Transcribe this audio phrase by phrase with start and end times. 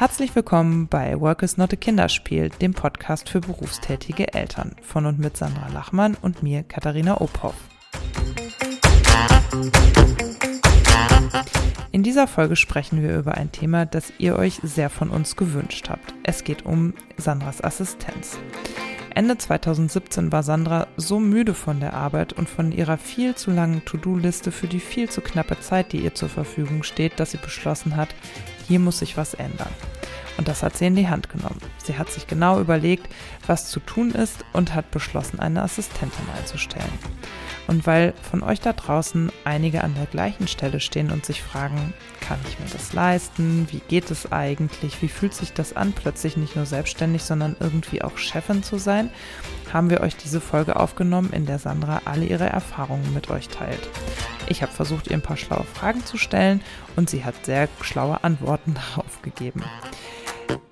[0.00, 5.18] Herzlich willkommen bei Work is not a Kinderspiel, dem Podcast für berufstätige Eltern von und
[5.18, 7.54] mit Sandra Lachmann und mir, Katharina Ophoff.
[11.92, 15.90] In dieser Folge sprechen wir über ein Thema, das ihr euch sehr von uns gewünscht
[15.90, 16.14] habt.
[16.22, 18.38] Es geht um Sandras Assistenz.
[19.14, 23.84] Ende 2017 war Sandra so müde von der Arbeit und von ihrer viel zu langen
[23.84, 27.96] To-Do-Liste für die viel zu knappe Zeit, die ihr zur Verfügung steht, dass sie beschlossen
[27.96, 28.14] hat,
[28.70, 29.72] hier muss sich was ändern.
[30.38, 31.58] Und das hat sie in die Hand genommen.
[31.82, 33.08] Sie hat sich genau überlegt,
[33.48, 36.92] was zu tun ist und hat beschlossen, eine Assistentin einzustellen.
[37.70, 41.94] Und weil von euch da draußen einige an der gleichen Stelle stehen und sich fragen,
[42.20, 43.68] kann ich mir das leisten?
[43.70, 45.00] Wie geht es eigentlich?
[45.02, 49.08] Wie fühlt sich das an, plötzlich nicht nur selbstständig, sondern irgendwie auch Chefin zu sein?
[49.72, 53.88] Haben wir euch diese Folge aufgenommen, in der Sandra alle ihre Erfahrungen mit euch teilt.
[54.48, 56.62] Ich habe versucht, ihr ein paar schlaue Fragen zu stellen
[56.96, 59.62] und sie hat sehr schlaue Antworten darauf gegeben.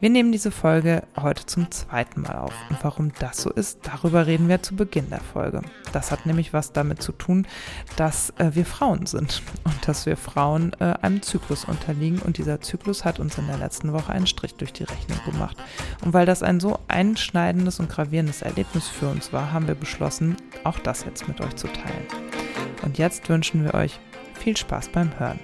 [0.00, 2.52] Wir nehmen diese Folge heute zum zweiten Mal auf.
[2.70, 5.60] Und warum das so ist, darüber reden wir zu Beginn der Folge.
[5.92, 7.46] Das hat nämlich was damit zu tun,
[7.96, 12.20] dass äh, wir Frauen sind und dass wir Frauen äh, einem Zyklus unterliegen.
[12.20, 15.56] Und dieser Zyklus hat uns in der letzten Woche einen Strich durch die Rechnung gemacht.
[16.04, 20.36] Und weil das ein so einschneidendes und gravierendes Erlebnis für uns war, haben wir beschlossen,
[20.64, 22.06] auch das jetzt mit euch zu teilen.
[22.82, 23.98] Und jetzt wünschen wir euch
[24.34, 25.40] viel Spaß beim Hören.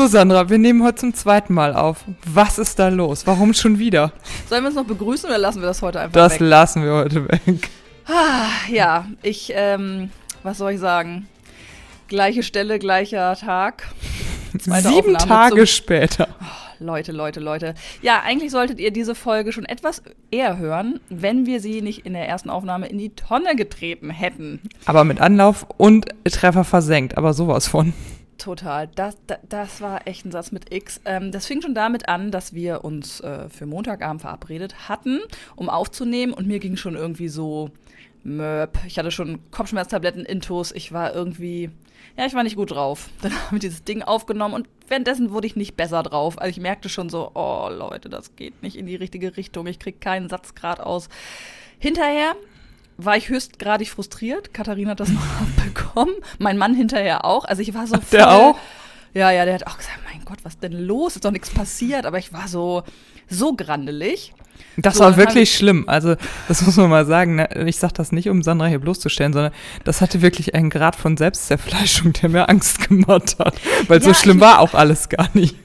[0.00, 2.06] So, Sandra, wir nehmen heute zum zweiten Mal auf.
[2.24, 3.26] Was ist da los?
[3.26, 4.14] Warum schon wieder?
[4.48, 6.40] Sollen wir uns noch begrüßen oder lassen wir das heute einfach Das weg?
[6.40, 7.68] lassen wir heute weg.
[8.06, 10.08] Ah, ja, ich, ähm,
[10.42, 11.28] was soll ich sagen?
[12.08, 13.88] Gleiche Stelle, gleicher Tag.
[14.58, 16.28] Zweite Sieben Aufnahme Tage zum- später.
[16.78, 17.74] Leute, Leute, Leute.
[18.00, 22.14] Ja, eigentlich solltet ihr diese Folge schon etwas eher hören, wenn wir sie nicht in
[22.14, 24.62] der ersten Aufnahme in die Tonne getreten hätten.
[24.86, 27.92] Aber mit Anlauf und Treffer versenkt, aber sowas von.
[28.40, 28.88] Total.
[28.94, 31.02] Das, das, das war echt ein Satz mit X.
[31.04, 35.20] Ähm, das fing schon damit an, dass wir uns äh, für Montagabend verabredet hatten,
[35.56, 36.32] um aufzunehmen.
[36.32, 37.70] Und mir ging schon irgendwie so
[38.24, 38.78] Möp.
[38.86, 40.72] Ich hatte schon Kopfschmerztabletten, Intus.
[40.72, 41.68] Ich war irgendwie,
[42.16, 43.10] ja, ich war nicht gut drauf.
[43.20, 46.40] Dann haben wir dieses Ding aufgenommen und währenddessen wurde ich nicht besser drauf.
[46.40, 49.66] Also ich merkte schon so, oh Leute, das geht nicht in die richtige Richtung.
[49.66, 51.10] Ich krieg keinen Satz gerade aus.
[51.78, 52.34] Hinterher
[53.04, 54.52] war ich höchstgradig frustriert.
[54.54, 55.20] Katharina hat das noch
[55.64, 56.12] bekommen.
[56.38, 57.44] Mein Mann hinterher auch.
[57.44, 58.58] Also ich war so Der voll- auch?
[59.12, 61.16] Ja, ja, der hat auch gesagt, mein Gott, was denn los?
[61.16, 62.06] Ist doch nichts passiert.
[62.06, 62.84] Aber ich war so,
[63.28, 64.32] so grandelig.
[64.76, 65.88] Das So, war wirklich schlimm.
[65.88, 66.14] Also,
[66.46, 67.34] das muss man mal sagen.
[67.36, 67.48] Ne?
[67.66, 69.52] Ich sage das nicht, um Sandra hier bloßzustellen, sondern
[69.84, 73.54] das hatte wirklich einen Grad von Selbstzerfleischung, der mir Angst gemacht hat.
[73.88, 75.56] Weil so Ja, schlimm ich- war auch alles gar nicht.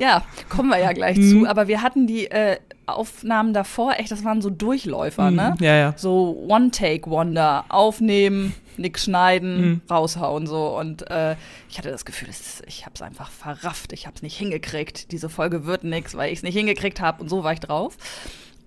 [0.00, 1.30] Ja, kommen wir ja gleich Mhm.
[1.30, 1.46] zu.
[1.48, 5.54] Aber wir hatten die äh, Aufnahmen davor, echt, das waren so Durchläufer, ne?
[5.60, 5.94] Ja, ja.
[5.96, 7.64] So One-Take-Wonder.
[7.68, 9.80] Aufnehmen, nix schneiden, Mhm.
[9.90, 10.76] raushauen so.
[10.78, 11.36] Und äh,
[11.70, 13.92] ich hatte das Gefühl, es ist, ich habe es einfach verrafft.
[13.92, 15.12] Ich habe es nicht hingekriegt.
[15.12, 17.22] Diese Folge wird nix, weil ich es nicht hingekriegt habe.
[17.22, 17.96] Und so war ich drauf.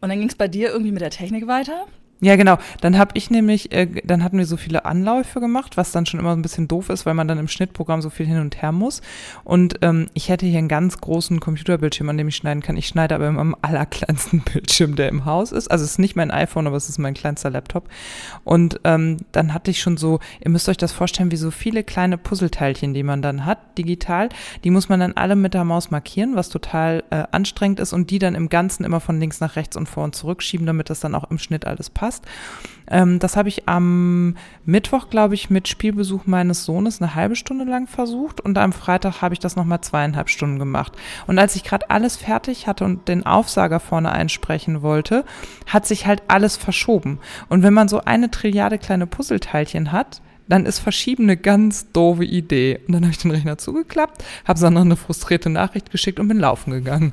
[0.01, 1.85] Und dann ging es bei dir irgendwie mit der Technik weiter.
[2.19, 2.57] Ja, genau.
[2.81, 6.19] Dann habe ich nämlich, äh, dann hatten wir so viele Anläufe gemacht, was dann schon
[6.19, 8.71] immer ein bisschen doof ist, weil man dann im Schnittprogramm so viel hin und her
[8.71, 9.01] muss.
[9.43, 12.75] Und ähm, ich hätte hier einen ganz großen Computerbildschirm, an dem ich schneiden kann.
[12.75, 15.69] Ich schneide aber immer am allerkleinsten Bildschirm, der im Haus ist.
[15.69, 17.87] Also es ist nicht mein iPhone, aber es ist mein kleinster Laptop.
[18.43, 21.83] Und ähm, dann hatte ich schon so, ihr müsst euch das vorstellen, wie so viele
[21.83, 24.29] kleine Puzzleteilchen, die man dann hat, digital.
[24.63, 28.09] Die muss man dann alle mit der Maus markieren, was total äh, anstrengend ist und
[28.09, 30.89] die dann im Ganzen immer von links nach rechts und vor und zurück schieben, damit
[30.89, 32.06] das dann auch im Schnitt alles passt.
[32.89, 34.35] Ähm, das habe ich am
[34.65, 39.21] Mittwoch, glaube ich, mit Spielbesuch meines Sohnes eine halbe Stunde lang versucht und am Freitag
[39.21, 40.93] habe ich das nochmal zweieinhalb Stunden gemacht.
[41.27, 45.25] Und als ich gerade alles fertig hatte und den Aufsager vorne einsprechen wollte,
[45.65, 47.19] hat sich halt alles verschoben.
[47.49, 52.23] Und wenn man so eine Trilliarde kleine Puzzleteilchen hat, dann ist Verschieben eine ganz doofe
[52.23, 52.79] Idee.
[52.87, 56.39] Und dann habe ich den Rechner zugeklappt, habe Sandra eine frustrierte Nachricht geschickt und bin
[56.39, 57.11] laufen gegangen.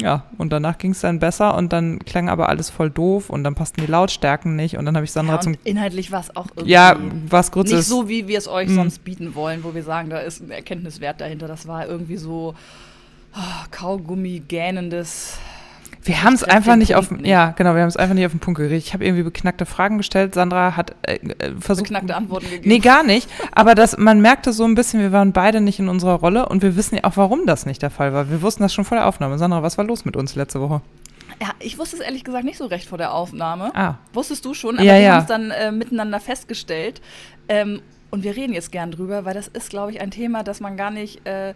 [0.00, 3.44] Ja, und danach ging es dann besser und dann klang aber alles voll doof und
[3.44, 6.34] dann passten die Lautstärken nicht und dann habe ich Sandra Ja, zum inhaltlich war es
[6.34, 6.96] auch irgendwie ja,
[7.28, 7.88] was kurz nicht ist.
[7.88, 8.74] so, wie wir es euch Mhm.
[8.76, 11.46] sonst bieten wollen, wo wir sagen, da ist ein Erkenntniswert dahinter.
[11.46, 12.54] Das war irgendwie so
[13.34, 15.38] oh, Kaugummi gähnendes.
[16.04, 18.32] Wir haben es einfach nicht auf den- ja, genau, wir haben es einfach nicht auf
[18.32, 18.86] den Punkt gekriegt.
[18.86, 20.34] Ich habe irgendwie beknackte Fragen gestellt.
[20.34, 22.68] Sandra hat äh, äh, versucht Beknackte Antworten gegeben.
[22.68, 23.28] Nee, gar nicht.
[23.52, 26.62] Aber das, man merkte so ein bisschen, wir waren beide nicht in unserer Rolle und
[26.62, 28.30] wir wissen ja auch, warum das nicht der Fall war.
[28.30, 29.38] Wir wussten das schon vor der Aufnahme.
[29.38, 30.80] Sandra, was war los mit uns letzte Woche?
[31.40, 33.70] Ja, ich wusste es ehrlich gesagt nicht so recht vor der Aufnahme.
[33.74, 35.12] Ah, Wusstest du schon, aber Ja, wir ja.
[35.14, 37.00] haben es dann äh, miteinander festgestellt.
[37.48, 40.60] Ähm, und wir reden jetzt gern drüber, weil das ist, glaube ich, ein Thema, das
[40.60, 41.54] man gar nicht, äh,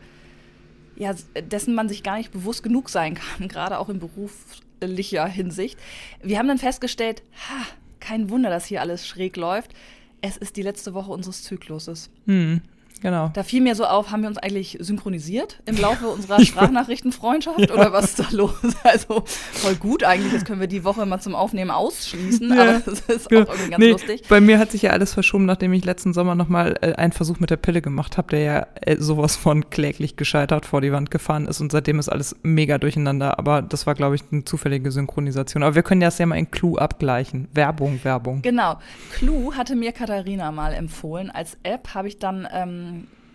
[0.97, 5.79] ja, dessen man sich gar nicht bewusst genug sein kann, gerade auch in beruflicher Hinsicht.
[6.23, 7.67] Wir haben dann festgestellt, ha,
[8.01, 9.73] kein Wunder, dass hier alles schräg läuft.
[10.21, 12.11] Es ist die letzte Woche unseres Zykluses.
[12.27, 12.61] Hm.
[13.03, 13.31] Genau.
[13.35, 17.75] Da fiel mir so auf, haben wir uns eigentlich synchronisiert im Laufe unserer Sprachnachrichtenfreundschaft ja.
[17.75, 18.53] oder was ist da los?
[18.85, 22.63] Also voll gut eigentlich, jetzt können wir die Woche mal zum Aufnehmen ausschließen, ja.
[22.63, 24.23] aber das ist auch irgendwie ganz nee, lustig.
[24.29, 27.41] Bei mir hat sich ja alles verschoben, nachdem ich letzten Sommer nochmal äh, einen Versuch
[27.41, 31.11] mit der Pille gemacht habe, der ja äh, sowas von kläglich gescheitert vor die Wand
[31.11, 34.91] gefahren ist und seitdem ist alles mega durcheinander, aber das war, glaube ich, eine zufällige
[34.93, 35.63] Synchronisation.
[35.63, 37.49] Aber wir können das ja mal in Clue abgleichen.
[37.53, 38.43] Werbung, Werbung.
[38.43, 38.79] Genau.
[39.13, 41.31] Clue hatte mir Katharina mal empfohlen.
[41.31, 42.86] Als App habe ich dann ähm,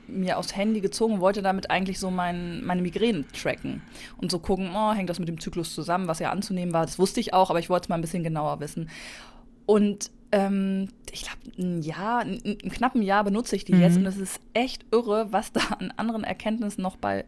[0.07, 3.81] mir aufs Handy gezogen und wollte damit eigentlich so mein, meine Migräne tracken
[4.17, 6.85] und so gucken, oh, hängt das mit dem Zyklus zusammen, was ja anzunehmen war.
[6.85, 8.89] Das wusste ich auch, aber ich wollte es mal ein bisschen genauer wissen.
[9.65, 13.81] Und ähm, ich glaube, ein Jahr, ein, ein knappen Jahr benutze ich die mhm.
[13.81, 17.25] jetzt und es ist echt irre, was da an anderen Erkenntnissen noch bei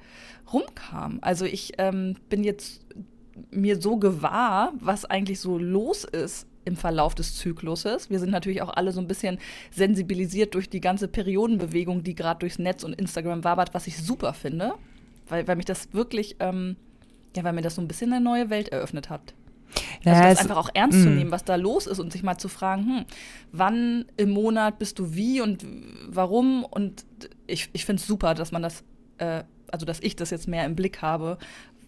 [0.52, 1.20] rumkam.
[1.22, 2.82] Also ich ähm, bin jetzt
[3.52, 8.10] mir so gewahr, was eigentlich so los ist im Verlauf des Zykluses.
[8.10, 9.38] Wir sind natürlich auch alle so ein bisschen
[9.72, 14.34] sensibilisiert durch die ganze Periodenbewegung, die gerade durchs Netz und Instagram wabert, was ich super
[14.34, 14.74] finde,
[15.28, 16.76] weil, weil mich das wirklich, ähm,
[17.36, 19.34] ja, weil mir das so ein bisschen eine neue Welt eröffnet hat.
[20.06, 21.16] Also das einfach auch ernst zu mm.
[21.16, 23.06] nehmen, was da los ist und sich mal zu fragen, hm,
[23.52, 25.66] wann im Monat bist du wie und
[26.08, 26.64] warum?
[26.64, 27.06] Und
[27.48, 28.84] ich, ich finde es super, dass man das,
[29.18, 31.38] äh, also dass ich das jetzt mehr im Blick habe,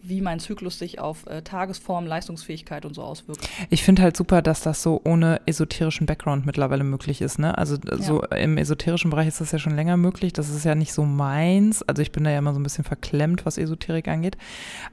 [0.07, 3.47] wie mein Zyklus sich auf äh, Tagesform, Leistungsfähigkeit und so auswirkt.
[3.69, 7.39] Ich finde halt super, dass das so ohne esoterischen Background mittlerweile möglich ist.
[7.39, 7.57] Ne?
[7.57, 7.97] Also ja.
[7.97, 10.33] so im esoterischen Bereich ist das ja schon länger möglich.
[10.33, 11.81] Das ist ja nicht so meins.
[11.83, 14.37] Also ich bin da ja immer so ein bisschen verklemmt, was Esoterik angeht.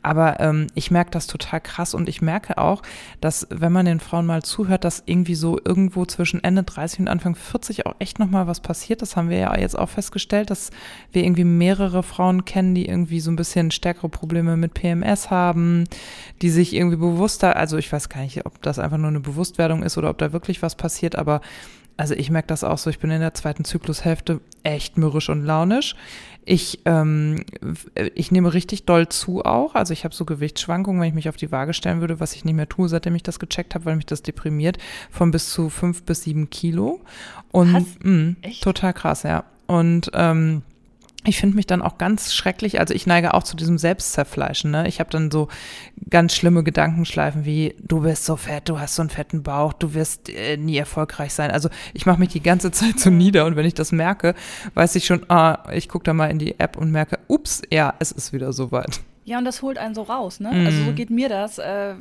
[0.02, 2.82] Aber ähm, ich merke das total krass und ich merke auch,
[3.20, 7.08] dass wenn man den Frauen mal zuhört, dass irgendwie so irgendwo zwischen Ende 30 und
[7.08, 9.02] Anfang 40 auch echt nochmal was passiert.
[9.02, 10.70] Das haben wir ja jetzt auch festgestellt, dass
[11.12, 15.30] wir irgendwie mehrere Frauen kennen, die irgendwie so ein bisschen stärkere Probleme mit PMS PMS
[15.30, 15.84] haben,
[16.40, 19.82] die sich irgendwie bewusster, also ich weiß gar nicht, ob das einfach nur eine Bewusstwerdung
[19.82, 21.40] ist oder ob da wirklich was passiert, aber
[21.96, 25.44] also ich merke das auch so, ich bin in der zweiten Zyklushälfte echt mürrisch und
[25.44, 25.94] launisch.
[26.44, 27.44] Ich, ähm,
[28.14, 29.74] ich nehme richtig doll zu auch.
[29.74, 32.44] Also ich habe so Gewichtsschwankungen, wenn ich mich auf die Waage stellen würde, was ich
[32.44, 34.78] nicht mehr tue, seitdem ich das gecheckt habe, weil mich das deprimiert,
[35.10, 37.00] von bis zu fünf bis sieben Kilo.
[37.52, 37.72] Und
[38.04, 39.44] mh, mm, total krass, ja.
[39.66, 40.62] Und ähm,
[41.24, 44.70] ich finde mich dann auch ganz schrecklich, also ich neige auch zu diesem Selbstzerfleischen.
[44.70, 44.88] Ne?
[44.88, 45.48] Ich habe dann so
[46.10, 49.94] ganz schlimme Gedankenschleifen wie, du bist so fett, du hast so einen fetten Bauch, du
[49.94, 51.50] wirst äh, nie erfolgreich sein.
[51.50, 54.34] Also ich mache mich die ganze Zeit so nieder und wenn ich das merke,
[54.74, 57.94] weiß ich schon, ah, ich gucke da mal in die App und merke, ups, ja,
[58.00, 59.00] es ist wieder soweit.
[59.24, 60.50] Ja, und das holt einen so raus, ne?
[60.50, 60.66] Mm.
[60.66, 61.58] Also so geht mir das.
[61.58, 61.94] Äh,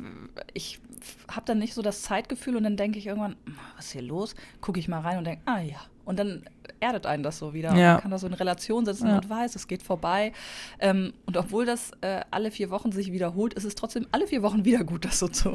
[0.54, 0.80] ich
[1.28, 3.36] habe dann nicht so das Zeitgefühl und dann denke ich irgendwann,
[3.76, 4.34] was ist hier los?
[4.60, 5.78] Gucke ich mal rein und denke, ah ja.
[6.04, 6.44] Und dann
[6.80, 7.74] erdet einen das so wieder.
[7.74, 7.94] Ja.
[7.94, 9.16] Man kann das so in Relation setzen ja.
[9.16, 10.32] und weiß, es geht vorbei.
[10.80, 14.42] Ähm, und obwohl das äh, alle vier Wochen sich wiederholt, ist es trotzdem alle vier
[14.42, 15.50] Wochen wieder gut, das so zu.
[15.50, 15.54] Äh,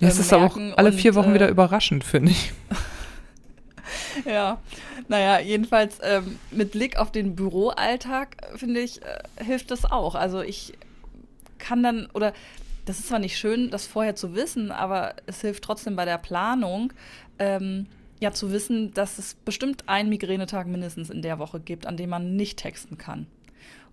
[0.00, 2.52] ja, es ist aber auch alle vier Wochen äh, wieder überraschend, finde ich.
[4.24, 4.58] ja,
[5.08, 10.14] naja, jedenfalls ähm, mit Blick auf den Büroalltag, finde ich, äh, hilft das auch.
[10.14, 10.74] Also ich
[11.58, 12.32] kann dann, oder
[12.84, 16.18] das ist zwar nicht schön, das vorher zu wissen, aber es hilft trotzdem bei der
[16.18, 16.92] Planung,
[17.38, 17.86] ähm,
[18.20, 22.10] ja zu wissen, dass es bestimmt einen Migränetag mindestens in der Woche gibt, an dem
[22.10, 23.26] man nicht texten kann.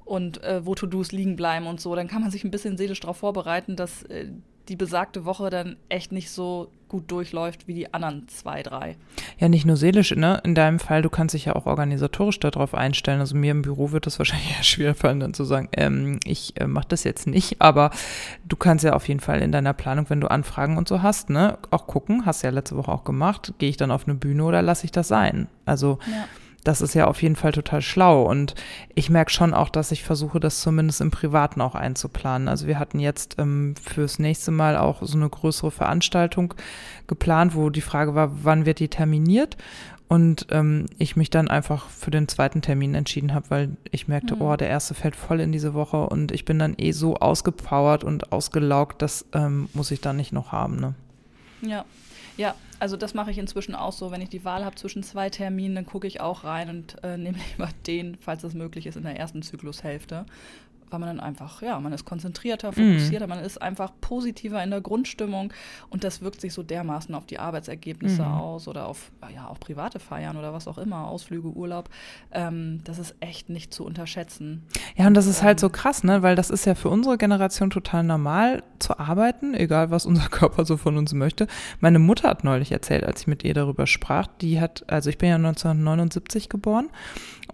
[0.04, 3.00] Und äh, wo To-Dos liegen bleiben und so, dann kann man sich ein bisschen seelisch
[3.00, 4.30] darauf vorbereiten, dass äh,
[4.70, 8.96] die besagte Woche dann echt nicht so gut durchläuft wie die anderen zwei, drei.
[9.38, 10.40] Ja, nicht nur seelisch, ne?
[10.46, 13.20] In deinem Fall, du kannst dich ja auch organisatorisch darauf einstellen.
[13.20, 16.54] Also mir im Büro wird das wahrscheinlich eher schwer fallen, dann zu sagen, ähm, ich
[16.58, 17.92] äh, mache das jetzt nicht, aber
[18.48, 21.30] du kannst ja auf jeden Fall in deiner Planung, wenn du Anfragen und so hast,
[21.30, 24.46] ne, auch gucken, hast ja letzte Woche auch gemacht, gehe ich dann auf eine Bühne
[24.46, 25.50] oder lasse ich das sein?
[25.66, 26.24] Also ja
[26.65, 28.24] das ist ja auf jeden Fall total schlau.
[28.24, 28.55] Und
[28.95, 32.48] ich merke schon auch, dass ich versuche, das zumindest im Privaten auch einzuplanen.
[32.48, 36.55] Also wir hatten jetzt ähm, fürs nächste Mal auch so eine größere Veranstaltung
[37.07, 39.57] geplant, wo die Frage war, wann wird die terminiert?
[40.07, 44.36] Und ähm, ich mich dann einfach für den zweiten Termin entschieden habe, weil ich merkte,
[44.36, 44.41] mhm.
[44.41, 48.03] oh, der erste fällt voll in diese Woche und ich bin dann eh so ausgepowert
[48.03, 50.75] und ausgelaugt, das ähm, muss ich dann nicht noch haben.
[50.79, 50.93] Ne?
[51.62, 51.86] Ja,
[52.38, 52.53] ja,
[52.86, 54.12] also das mache ich inzwischen auch so.
[54.12, 57.18] Wenn ich die Wahl habe zwischen zwei Terminen, dann gucke ich auch rein und äh,
[57.18, 60.27] nehme lieber den, falls das möglich ist, in der ersten Zyklushälfte
[60.89, 63.30] weil man dann einfach, ja, man ist konzentrierter, fokussierter, mm.
[63.30, 65.51] man ist einfach positiver in der Grundstimmung
[65.89, 68.34] und das wirkt sich so dermaßen auf die Arbeitsergebnisse mm.
[68.34, 71.89] aus oder auf, ja, auch private Feiern oder was auch immer, Ausflüge, Urlaub.
[72.32, 74.63] Ähm, das ist echt nicht zu unterschätzen.
[74.96, 77.18] Ja, und das ist halt so ähm, krass, ne, weil das ist ja für unsere
[77.18, 81.48] Generation total normal zu arbeiten, egal was unser Körper so von uns möchte.
[81.80, 85.18] Meine Mutter hat neulich erzählt, als ich mit ihr darüber sprach, die hat, also ich
[85.18, 86.89] bin ja 1979 geboren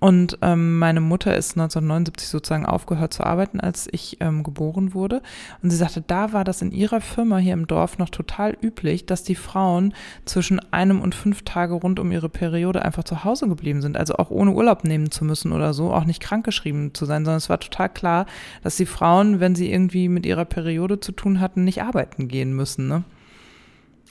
[0.01, 5.21] Und ähm, meine Mutter ist 1979 sozusagen aufgehört zu arbeiten, als ich ähm, geboren wurde.
[5.61, 9.05] Und sie sagte, da war das in ihrer Firma hier im Dorf noch total üblich,
[9.05, 9.93] dass die Frauen
[10.25, 13.95] zwischen einem und fünf Tage rund um ihre Periode einfach zu Hause geblieben sind.
[13.95, 17.37] Also auch ohne Urlaub nehmen zu müssen oder so, auch nicht krankgeschrieben zu sein, sondern
[17.37, 18.25] es war total klar,
[18.63, 22.55] dass die Frauen, wenn sie irgendwie mit ihrer Periode zu tun hatten, nicht arbeiten gehen
[22.55, 22.87] müssen.
[22.87, 23.03] Ne?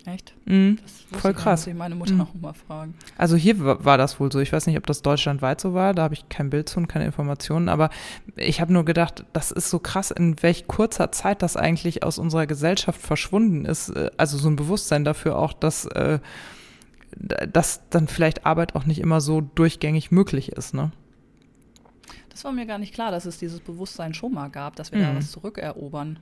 [0.07, 0.35] Echt?
[0.47, 0.79] Mhm.
[1.13, 1.61] Voll krass.
[1.61, 2.21] Muss ich meine Mutter mhm.
[2.23, 2.95] auch mal fragen.
[3.19, 4.41] Also hier war das wohl so.
[4.41, 5.95] Ich weiß nicht, ob das deutschlandweit so war.
[5.95, 7.69] Da habe ich kein Bild zu und keine Informationen.
[7.69, 7.91] Aber
[8.37, 12.19] ich habe nur gedacht, das ist so krass, in welch kurzer Zeit das eigentlich aus
[12.19, 13.93] unserer Gesellschaft verschwunden ist.
[14.17, 16.19] Also so ein Bewusstsein dafür auch, dass, äh,
[17.17, 20.73] dass dann vielleicht Arbeit auch nicht immer so durchgängig möglich ist.
[20.73, 20.93] Ne?
[22.31, 24.99] Das war mir gar nicht klar, dass es dieses Bewusstsein schon mal gab, dass wir
[25.01, 25.03] mhm.
[25.03, 26.19] da was zurückerobern.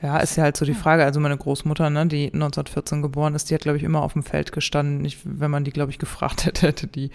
[0.00, 1.04] Ja, ist ja halt so die Frage.
[1.04, 4.22] Also meine Großmutter, ne, die 1914 geboren ist, die hat, glaube ich, immer auf dem
[4.22, 5.04] Feld gestanden.
[5.04, 7.10] Ich, wenn man die, glaube ich, gefragt hätte, hätte die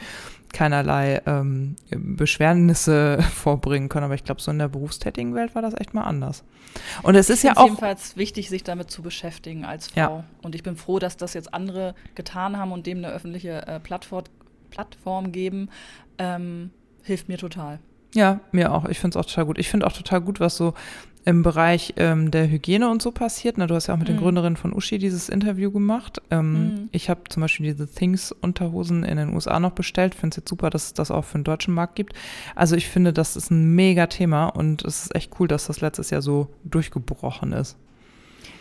[0.52, 4.06] keinerlei ähm, Beschwernisse vorbringen können.
[4.06, 6.44] Aber ich glaube, so in der berufstätigen Welt war das echt mal anders.
[7.04, 7.66] Und es ist ja auch.
[7.66, 10.00] jedenfalls wichtig, sich damit zu beschäftigen als Frau.
[10.00, 10.24] Ja.
[10.42, 13.80] Und ich bin froh, dass das jetzt andere getan haben und dem eine öffentliche äh,
[13.80, 14.26] Plattform,
[14.72, 15.70] Plattform geben.
[16.18, 16.72] Ähm,
[17.04, 17.80] hilft mir total.
[18.14, 18.86] Ja, mir auch.
[18.86, 19.58] Ich finde es auch total gut.
[19.58, 20.74] Ich finde auch total gut, was so
[21.26, 23.58] im Bereich ähm, der Hygiene und so passiert.
[23.58, 24.14] Na, du hast ja auch mit mhm.
[24.14, 26.22] den Gründerinnen von Uschi dieses Interview gemacht.
[26.32, 26.90] Ähm, mhm.
[26.92, 30.16] Ich habe zum Beispiel diese Things-Unterhosen in den USA noch bestellt.
[30.16, 32.14] Finde es jetzt super, dass es das auch für den deutschen Markt gibt.
[32.56, 35.82] Also ich finde, das ist ein mega Thema und es ist echt cool, dass das
[35.82, 37.78] letztes Jahr so durchgebrochen ist.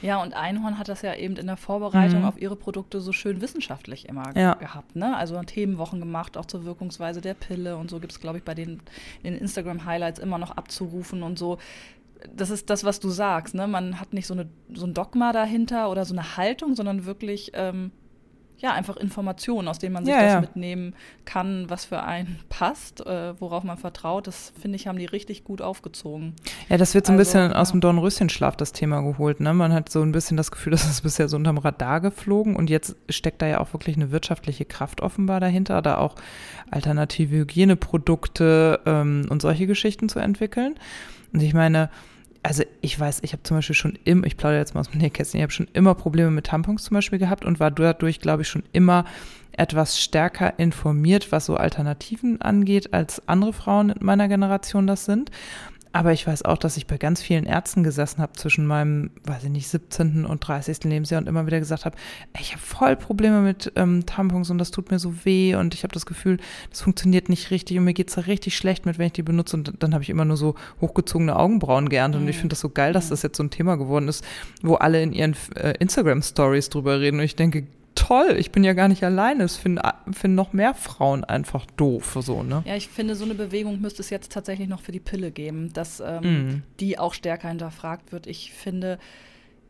[0.02, 2.26] Ja, und Einhorn hat das ja eben in der Vorbereitung mhm.
[2.26, 4.54] auf ihre Produkte so schön wissenschaftlich immer ja.
[4.54, 4.96] gehabt.
[4.96, 5.16] Ne?
[5.16, 8.54] Also Themenwochen gemacht, auch zur Wirkungsweise der Pille und so gibt es, glaube ich, bei
[8.54, 8.80] den,
[9.22, 11.58] den Instagram-Highlights immer noch abzurufen und so
[12.34, 13.54] das ist das, was du sagst.
[13.54, 13.66] Ne?
[13.66, 17.52] Man hat nicht so, eine, so ein Dogma dahinter oder so eine Haltung, sondern wirklich
[17.54, 17.92] ähm,
[18.62, 20.40] ja, einfach Informationen, aus denen man sich ja, das ja.
[20.40, 24.28] mitnehmen kann, was für einen passt, äh, worauf man vertraut.
[24.28, 26.34] Das finde ich, haben die richtig gut aufgezogen.
[26.68, 27.56] Ja, das wird so ein also, bisschen ja.
[27.58, 29.40] aus dem Dornröschenschlaf das Thema geholt.
[29.40, 29.52] Ne?
[29.52, 32.70] Man hat so ein bisschen das Gefühl, dass es bisher so unterm Radar geflogen und
[32.70, 36.14] jetzt steckt da ja auch wirklich eine wirtschaftliche Kraft offenbar dahinter, da auch
[36.70, 40.76] alternative Hygieneprodukte ähm, und solche Geschichten zu entwickeln.
[41.32, 41.90] Und ich meine,
[42.42, 45.00] also ich weiß, ich habe zum Beispiel schon immer, ich plaudere jetzt mal aus dem
[45.00, 48.42] Nähkästchen, ich habe schon immer Probleme mit Tampons zum Beispiel gehabt und war dadurch, glaube
[48.42, 49.04] ich, schon immer
[49.52, 55.30] etwas stärker informiert, was so Alternativen angeht, als andere Frauen in meiner Generation das sind.
[55.92, 59.44] Aber ich weiß auch, dass ich bei ganz vielen Ärzten gesessen habe zwischen meinem, weiß
[59.44, 60.24] ich nicht, 17.
[60.24, 60.84] und 30.
[60.84, 61.96] Lebensjahr und immer wieder gesagt habe,
[62.40, 65.82] ich habe voll Probleme mit ähm, Tampons und das tut mir so weh und ich
[65.82, 66.38] habe das Gefühl,
[66.70, 69.56] das funktioniert nicht richtig und mir geht's da richtig schlecht mit, wenn ich die benutze.
[69.56, 72.22] Und dann habe ich immer nur so hochgezogene Augenbrauen geerntet.
[72.22, 74.24] Und ich finde das so geil, dass das jetzt so ein Thema geworden ist,
[74.62, 77.18] wo alle in ihren äh, Instagram-Stories drüber reden.
[77.18, 79.44] Und ich denke, toll, ich bin ja gar nicht alleine.
[79.44, 79.82] Es finden,
[80.12, 82.62] finden noch mehr Frauen einfach doof, so, ne?
[82.66, 85.72] Ja, ich finde, so eine Bewegung müsste es jetzt tatsächlich noch für die Pille geben,
[85.72, 86.62] dass ähm, mm.
[86.80, 88.26] die auch stärker hinterfragt wird.
[88.26, 88.98] Ich finde,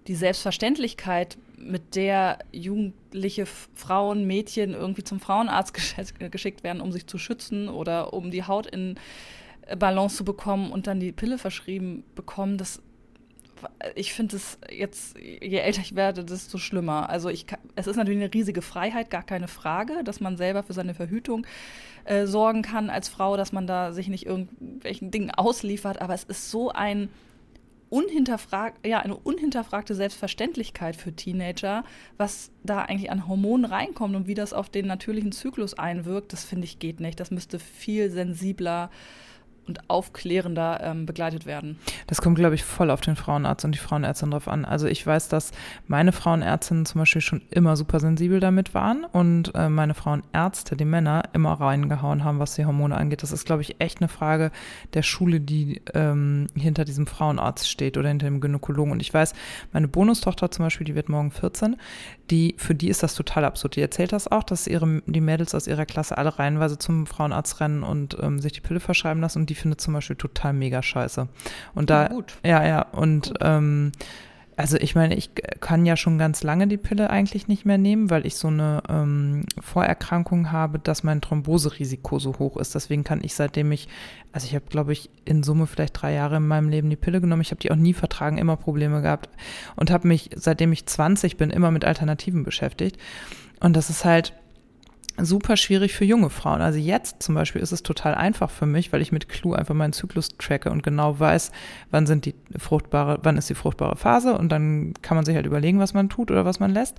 [0.06, 5.74] die Selbstverständlichkeit, mit der jugendliche Frauen, Mädchen irgendwie zum Frauenarzt
[6.30, 8.96] geschickt werden, um sich zu schützen oder um die Haut in
[9.78, 12.82] Balance zu bekommen und dann die Pille verschrieben bekommen, das
[13.94, 17.08] ich finde es jetzt, je älter ich werde, desto schlimmer.
[17.10, 20.72] Also ich, es ist natürlich eine riesige Freiheit, gar keine Frage, dass man selber für
[20.72, 21.46] seine Verhütung
[22.04, 26.00] äh, sorgen kann als Frau, dass man da sich nicht irgendwelchen Dingen ausliefert.
[26.00, 27.08] Aber es ist so ein
[27.90, 31.84] unhinterfrag ja, eine unhinterfragte Selbstverständlichkeit für Teenager,
[32.16, 36.44] was da eigentlich an Hormonen reinkommt und wie das auf den natürlichen Zyklus einwirkt, das
[36.44, 37.20] finde ich geht nicht.
[37.20, 39.22] Das müsste viel sensibler äh,
[39.66, 41.78] und aufklärender ähm, begleitet werden.
[42.06, 44.64] Das kommt, glaube ich, voll auf den Frauenarzt und die Frauenärztin drauf an.
[44.64, 45.52] Also ich weiß, dass
[45.86, 50.84] meine Frauenärztinnen zum Beispiel schon immer super sensibel damit waren und äh, meine Frauenärzte, die
[50.84, 53.22] Männer, immer reingehauen haben, was die Hormone angeht.
[53.22, 54.50] Das ist, glaube ich, echt eine Frage
[54.94, 58.92] der Schule, die ähm, hinter diesem Frauenarzt steht oder hinter dem Gynäkologen.
[58.92, 59.34] Und ich weiß,
[59.72, 61.76] meine Bonustochter zum Beispiel, die wird morgen 14,
[62.30, 63.76] die, für die ist das total absurd.
[63.76, 67.60] Die erzählt das auch, dass ihre, die Mädels aus ihrer Klasse alle reihenweise zum Frauenarzt
[67.60, 70.82] rennen und ähm, sich die Pille verschreiben lassen und die findet zum Beispiel total mega
[70.82, 71.28] scheiße.
[71.74, 72.10] Und da,
[72.44, 73.92] ja, ja, ja und ähm,
[74.56, 75.30] also ich meine, ich
[75.60, 78.82] kann ja schon ganz lange die Pille eigentlich nicht mehr nehmen, weil ich so eine
[78.88, 82.74] ähm, Vorerkrankung habe, dass mein Thromboserisiko so hoch ist.
[82.74, 83.88] Deswegen kann ich seitdem ich,
[84.30, 87.20] also ich habe, glaube ich, in Summe vielleicht drei Jahre in meinem Leben die Pille
[87.20, 87.42] genommen.
[87.42, 89.30] Ich habe die auch nie vertragen, immer Probleme gehabt
[89.76, 92.98] und habe mich, seitdem ich 20 bin, immer mit Alternativen beschäftigt.
[93.60, 94.34] Und das ist halt,
[95.24, 96.60] super schwierig für junge Frauen.
[96.60, 99.74] Also jetzt zum Beispiel ist es total einfach für mich, weil ich mit Clue einfach
[99.74, 101.52] meinen Zyklus tracke und genau weiß,
[101.90, 105.46] wann sind die fruchtbare, wann ist die fruchtbare Phase und dann kann man sich halt
[105.46, 106.98] überlegen, was man tut oder was man lässt.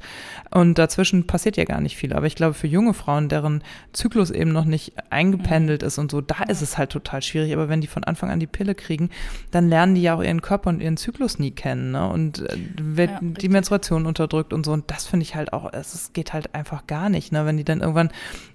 [0.52, 2.14] Und dazwischen passiert ja gar nicht viel.
[2.14, 6.22] Aber ich glaube, für junge Frauen, deren Zyklus eben noch nicht eingependelt ist und so,
[6.22, 7.54] da ist es halt total schwierig.
[7.54, 9.10] Aber wenn die von Anfang an die Pille kriegen,
[9.52, 11.92] dann lernen die ja auch ihren Körper und ihren Zyklus nie kennen.
[11.92, 12.08] Ne?
[12.08, 14.72] Und äh, wird ja, die Menstruation unterdrückt und so.
[14.72, 17.32] Und das finde ich halt auch, es geht halt einfach gar nicht.
[17.32, 17.46] Ne?
[17.46, 18.10] Wenn die dann irgendwann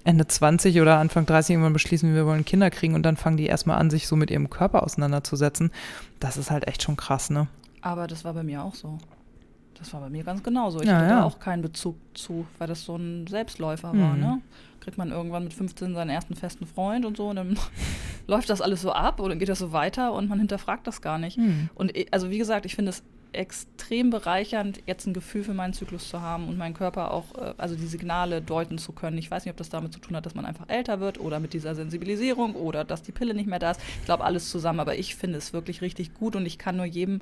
[0.05, 3.47] Ende 20 oder Anfang 30 irgendwann beschließen, wir wollen Kinder kriegen und dann fangen die
[3.47, 5.71] erstmal an, sich so mit ihrem Körper auseinanderzusetzen.
[6.21, 7.49] Das ist halt echt schon krass, ne?
[7.81, 8.99] Aber das war bei mir auch so.
[9.79, 10.81] Das war bei mir ganz genauso.
[10.81, 11.19] Ich ja, hatte ja.
[11.21, 14.01] da auch keinen Bezug zu, weil das so ein Selbstläufer mhm.
[14.01, 14.41] war, ne?
[14.81, 17.59] Kriegt man irgendwann mit 15 seinen ersten festen Freund und so und dann
[18.27, 21.19] läuft das alles so ab oder geht das so weiter und man hinterfragt das gar
[21.19, 21.39] nicht.
[21.39, 21.69] Mhm.
[21.75, 26.09] Und also wie gesagt, ich finde es extrem bereichernd, jetzt ein Gefühl für meinen Zyklus
[26.09, 29.19] zu haben und meinen Körper auch, äh, also die Signale deuten zu können.
[29.19, 31.41] Ich weiß nicht, ob das damit zu tun hat, dass man einfach älter wird oder
[31.41, 33.81] mit dieser Sensibilisierung oder dass die Pille nicht mehr da ist.
[34.01, 36.87] Ich glaube, alles zusammen, aber ich finde es wirklich richtig gut und ich kann nur
[36.87, 37.21] jedem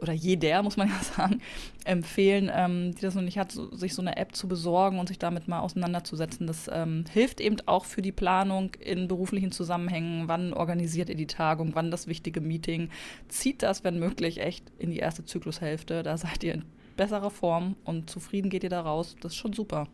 [0.00, 1.40] oder jeder, muss man ja sagen,
[1.84, 5.08] empfehlen, ähm, die das noch nicht hat, so, sich so eine App zu besorgen und
[5.08, 6.46] sich damit mal auseinanderzusetzen.
[6.46, 10.28] Das ähm, hilft eben auch für die Planung in beruflichen Zusammenhängen.
[10.28, 11.74] Wann organisiert ihr die Tagung?
[11.74, 12.90] Wann das wichtige Meeting?
[13.28, 16.02] Zieht das, wenn möglich, echt in die erste Zyklushälfte.
[16.02, 16.64] Da seid ihr in
[16.96, 19.16] besserer Form und zufrieden geht ihr da raus.
[19.20, 19.86] Das ist schon super.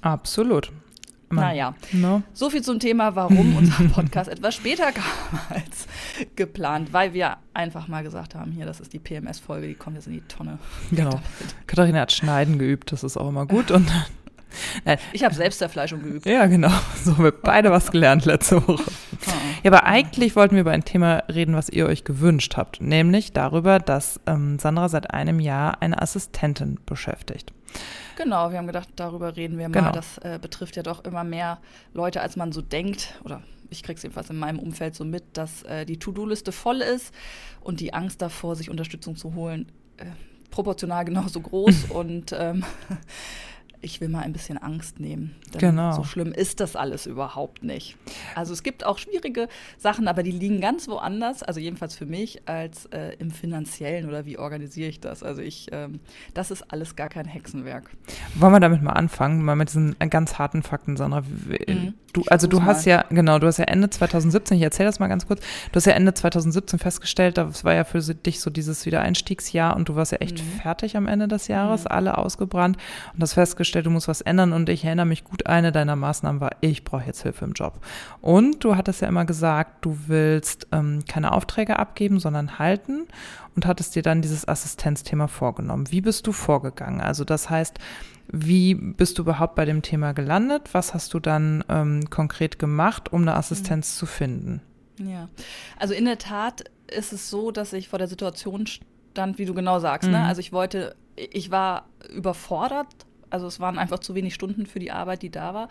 [0.00, 0.72] Absolut.
[1.40, 2.22] Naja, no.
[2.32, 5.86] so viel zum Thema, warum unser Podcast etwas später kam als
[6.36, 10.06] geplant, weil wir einfach mal gesagt haben, hier, das ist die PMS-Folge, die kommt jetzt
[10.06, 10.58] in die Tonne.
[10.90, 11.20] Genau.
[11.66, 13.70] Katharina hat Schneiden geübt, das ist auch immer gut.
[13.70, 13.90] Und
[14.84, 14.98] Nein.
[15.12, 16.26] Ich habe Selbstzerfleischung geübt.
[16.26, 16.70] Ja, genau.
[17.02, 18.84] So haben wir beide was gelernt letzte Woche.
[19.26, 19.32] Ah.
[19.62, 23.32] Ja, aber eigentlich wollten wir über ein Thema reden, was ihr euch gewünscht habt, nämlich
[23.32, 27.52] darüber, dass ähm, Sandra seit einem Jahr eine Assistentin beschäftigt.
[28.16, 29.80] Genau, wir haben gedacht, darüber reden wir mal.
[29.80, 29.92] Genau.
[29.92, 31.58] Das äh, betrifft ja doch immer mehr
[31.92, 33.14] Leute, als man so denkt.
[33.24, 36.80] Oder ich kriege es jedenfalls in meinem Umfeld so mit, dass äh, die To-Do-Liste voll
[36.80, 37.12] ist
[37.60, 40.04] und die Angst davor, sich Unterstützung zu holen, äh,
[40.50, 41.84] proportional genauso groß.
[41.90, 42.64] und ähm,
[43.84, 45.36] ich will mal ein bisschen Angst nehmen.
[45.58, 45.92] genau.
[45.92, 47.96] So schlimm ist das alles überhaupt nicht.
[48.34, 49.48] Also es gibt auch schwierige
[49.78, 54.24] Sachen, aber die liegen ganz woanders, also jedenfalls für mich, als äh, im finanziellen oder
[54.24, 55.22] wie organisiere ich das.
[55.22, 56.00] Also ich, ähm,
[56.32, 57.90] das ist alles gar kein Hexenwerk.
[58.34, 61.20] Wollen wir damit mal anfangen, mal mit diesen ganz harten Fakten, Sandra.
[61.20, 61.94] Mhm.
[62.14, 62.92] Du, also du hast mal.
[62.92, 65.40] ja, genau, du hast ja Ende 2017, ich erzähle das mal ganz kurz,
[65.72, 69.88] du hast ja Ende 2017 festgestellt, das war ja für dich so dieses Wiedereinstiegsjahr und
[69.88, 70.60] du warst ja echt mhm.
[70.60, 71.88] fertig am Ende des Jahres, mhm.
[71.90, 72.76] alle ausgebrannt
[73.14, 76.40] und hast festgestellt, du musst was ändern und ich erinnere mich gut, eine deiner Maßnahmen
[76.40, 77.80] war, ich brauche jetzt Hilfe im Job.
[78.20, 83.06] Und du hattest ja immer gesagt, du willst ähm, keine Aufträge abgeben, sondern halten
[83.56, 85.90] und hattest dir dann dieses Assistenzthema vorgenommen.
[85.90, 87.00] Wie bist du vorgegangen?
[87.00, 87.78] Also das heißt,
[88.28, 90.70] wie bist du überhaupt bei dem Thema gelandet?
[90.72, 93.98] Was hast du dann ähm, konkret gemacht, um eine Assistenz mhm.
[93.98, 94.62] zu finden?
[94.98, 95.28] Ja,
[95.78, 99.54] also in der Tat ist es so, dass ich vor der Situation stand, wie du
[99.54, 100.08] genau sagst.
[100.08, 100.16] Ne?
[100.16, 100.22] Mhm.
[100.22, 100.28] Ne?
[100.28, 102.88] Also ich wollte, ich war überfordert,
[103.30, 105.68] also es waren einfach zu wenig Stunden für die Arbeit, die da war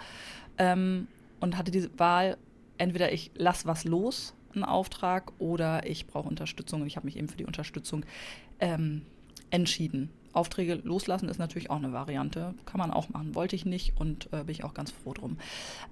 [0.57, 1.07] ähm,
[1.39, 2.37] und hatte diese Wahl,
[2.77, 7.17] entweder ich lasse was los, einen Auftrag, oder ich brauche Unterstützung und ich habe mich
[7.17, 8.05] eben für die Unterstützung
[8.59, 9.01] ähm,
[9.49, 10.09] entschieden.
[10.33, 12.55] Aufträge loslassen ist natürlich auch eine Variante.
[12.65, 13.35] Kann man auch machen.
[13.35, 15.37] Wollte ich nicht und äh, bin ich auch ganz froh drum.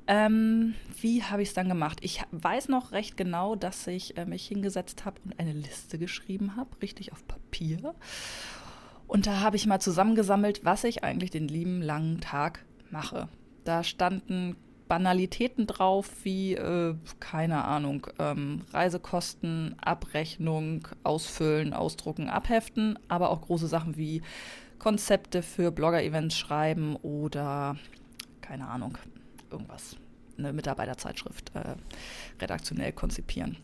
[0.08, 2.00] Ähm, wie habe ich es dann gemacht?
[2.02, 6.56] Ich weiß noch recht genau, dass ich äh, mich hingesetzt habe und eine Liste geschrieben
[6.56, 7.94] habe, richtig auf Papier.
[9.12, 13.28] Und da habe ich mal zusammengesammelt, was ich eigentlich den lieben langen Tag mache.
[13.66, 14.56] Da standen
[14.88, 23.68] Banalitäten drauf wie, äh, keine Ahnung, ähm, Reisekosten, Abrechnung, Ausfüllen, Ausdrucken, Abheften, aber auch große
[23.68, 24.22] Sachen wie
[24.80, 27.76] Konzepte für Blogger-Events schreiben oder,
[28.40, 28.98] keine Ahnung,
[29.52, 29.98] irgendwas,
[30.38, 31.76] eine Mitarbeiterzeitschrift äh,
[32.42, 33.58] redaktionell konzipieren.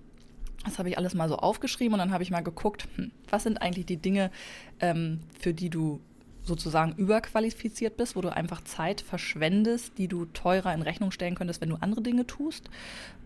[0.67, 3.43] Das habe ich alles mal so aufgeschrieben und dann habe ich mal geguckt, hm, was
[3.43, 4.31] sind eigentlich die Dinge,
[4.79, 6.01] ähm, für die du
[6.43, 11.61] sozusagen überqualifiziert bist, wo du einfach Zeit verschwendest, die du teurer in Rechnung stellen könntest,
[11.61, 12.69] wenn du andere Dinge tust?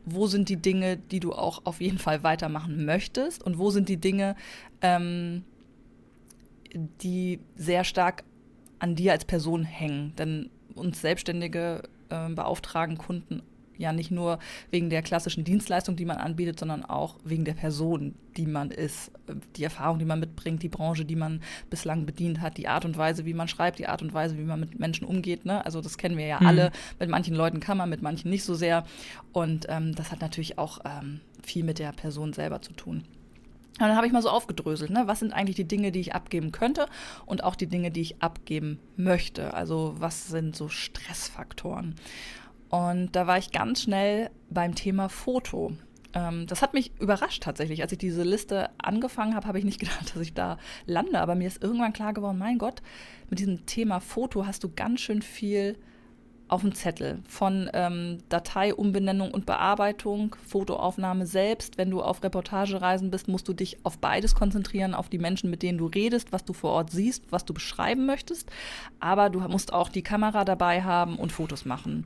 [0.05, 3.43] Wo sind die Dinge, die du auch auf jeden Fall weitermachen möchtest?
[3.43, 4.35] Und wo sind die Dinge,
[4.81, 5.43] ähm,
[7.01, 8.23] die sehr stark
[8.79, 10.15] an dir als Person hängen?
[10.15, 13.43] Denn uns Selbstständige äh, beauftragen Kunden
[13.81, 14.39] ja nicht nur
[14.69, 19.11] wegen der klassischen Dienstleistung, die man anbietet, sondern auch wegen der Person, die man ist,
[19.55, 22.97] die Erfahrung, die man mitbringt, die Branche, die man bislang bedient hat, die Art und
[22.97, 25.45] Weise, wie man schreibt, die Art und Weise, wie man mit Menschen umgeht.
[25.45, 25.65] Ne?
[25.65, 26.47] Also das kennen wir ja mhm.
[26.47, 26.71] alle.
[26.99, 28.85] Mit manchen Leuten kann man, mit manchen nicht so sehr.
[29.33, 33.03] Und ähm, das hat natürlich auch ähm, viel mit der Person selber zu tun.
[33.79, 35.03] Und dann habe ich mal so aufgedröselt, ne?
[35.07, 36.85] was sind eigentlich die Dinge, die ich abgeben könnte
[37.25, 39.55] und auch die Dinge, die ich abgeben möchte.
[39.55, 41.95] Also was sind so Stressfaktoren.
[42.71, 45.73] Und da war ich ganz schnell beim Thema Foto.
[46.13, 47.81] Ähm, das hat mich überrascht tatsächlich.
[47.81, 51.19] Als ich diese Liste angefangen habe, habe ich nicht gedacht, dass ich da lande.
[51.19, 52.81] Aber mir ist irgendwann klar geworden, mein Gott,
[53.29, 55.77] mit diesem Thema Foto hast du ganz schön viel
[56.47, 61.77] auf dem Zettel von ähm, Dateiumbenennung und Bearbeitung, Fotoaufnahme selbst.
[61.77, 65.61] Wenn du auf Reportagereisen bist, musst du dich auf beides konzentrieren, auf die Menschen, mit
[65.61, 68.49] denen du redest, was du vor Ort siehst, was du beschreiben möchtest.
[68.99, 72.05] Aber du musst auch die Kamera dabei haben und Fotos machen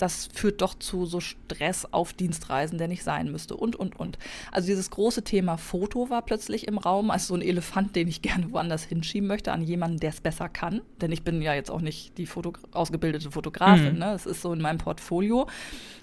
[0.00, 4.18] das führt doch zu so Stress auf Dienstreisen, der nicht sein müsste und, und, und.
[4.50, 8.22] Also dieses große Thema Foto war plötzlich im Raum, als so ein Elefant, den ich
[8.22, 10.80] gerne woanders hinschieben möchte, an jemanden, der es besser kann.
[11.00, 13.98] Denn ich bin ja jetzt auch nicht die Foto ausgebildete Fotografin, mhm.
[13.98, 14.06] ne?
[14.12, 15.48] Das ist so in meinem Portfolio.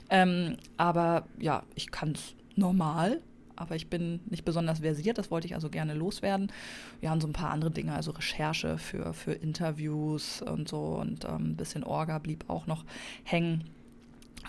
[0.10, 3.22] Ähm, aber ja, ich kann es normal,
[3.56, 6.52] aber ich bin nicht besonders versiert, das wollte ich also gerne loswerden.
[7.00, 11.26] Wir haben so ein paar andere Dinge, also Recherche für, für Interviews und so und
[11.26, 12.86] ähm, ein bisschen Orga blieb auch noch
[13.24, 13.64] hängen.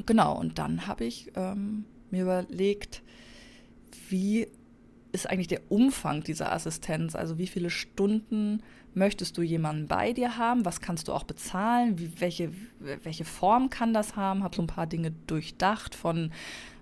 [0.06, 3.02] Genau, und dann habe ich ähm, mir überlegt,
[4.08, 4.48] wie
[5.12, 7.14] ist eigentlich der Umfang dieser Assistenz?
[7.14, 8.62] Also wie viele Stunden
[8.94, 10.64] möchtest du jemanden bei dir haben?
[10.64, 11.98] Was kannst du auch bezahlen?
[11.98, 14.42] Wie, welche, welche Form kann das haben?
[14.42, 16.32] Habe so ein paar Dinge durchdacht von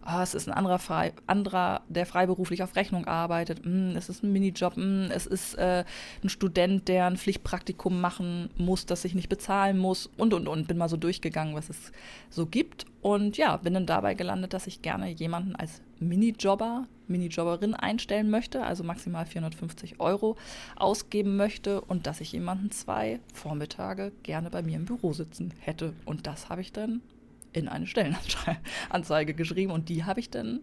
[0.07, 4.23] oh, es ist ein anderer, frei, anderer, der freiberuflich auf Rechnung arbeitet, mm, es ist
[4.23, 5.85] ein Minijob, mm, es ist äh,
[6.23, 10.69] ein Student, der ein Pflichtpraktikum machen muss, das sich nicht bezahlen muss und, und, und.
[10.69, 11.92] Bin mal so durchgegangen, was es
[12.31, 12.87] so gibt.
[13.03, 18.64] Und ja, bin dann dabei gelandet, dass ich gerne jemanden als Minijobber, Minijobberin einstellen möchte,
[18.64, 20.37] also maximal 450 Euro
[20.75, 25.92] ausgeben möchte und dass ich jemanden zwei Vormittage gerne bei mir im Büro sitzen hätte.
[26.05, 27.01] Und das habe ich dann
[27.57, 30.61] in eine Stellenanzeige geschrieben und die habe ich dann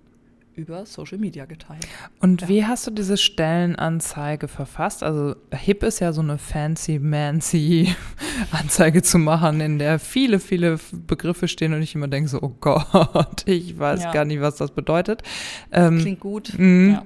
[0.55, 1.87] über Social Media geteilt.
[2.19, 2.47] Und ja.
[2.47, 5.01] wie hast du diese Stellenanzeige verfasst?
[5.01, 7.95] Also hip ist ja so eine fancy mancy
[8.51, 12.55] Anzeige zu machen, in der viele, viele Begriffe stehen und ich immer denke so, oh
[12.59, 14.11] Gott, ich weiß ja.
[14.11, 15.23] gar nicht, was das bedeutet.
[15.71, 16.53] Ähm, Klingt gut.
[16.57, 16.91] Mhm.
[16.91, 17.05] Ja.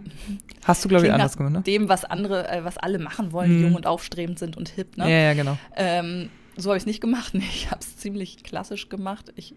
[0.65, 1.62] Hast du, glaube ich, anders gemacht, ne?
[1.62, 3.63] Dem, was andere, äh, was alle machen wollen, die mhm.
[3.63, 5.10] jung und aufstrebend sind und hip, ne?
[5.10, 5.58] Ja, ja, genau.
[5.78, 7.34] Ähm, so habe ich es nicht gemacht.
[7.38, 9.32] Nee, ich habe es ziemlich klassisch gemacht.
[9.36, 9.56] Ich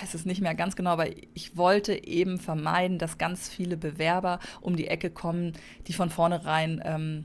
[0.00, 4.38] weiß es nicht mehr ganz genau, aber ich wollte eben vermeiden, dass ganz viele Bewerber
[4.60, 5.54] um die Ecke kommen,
[5.86, 7.24] die von vornherein ähm,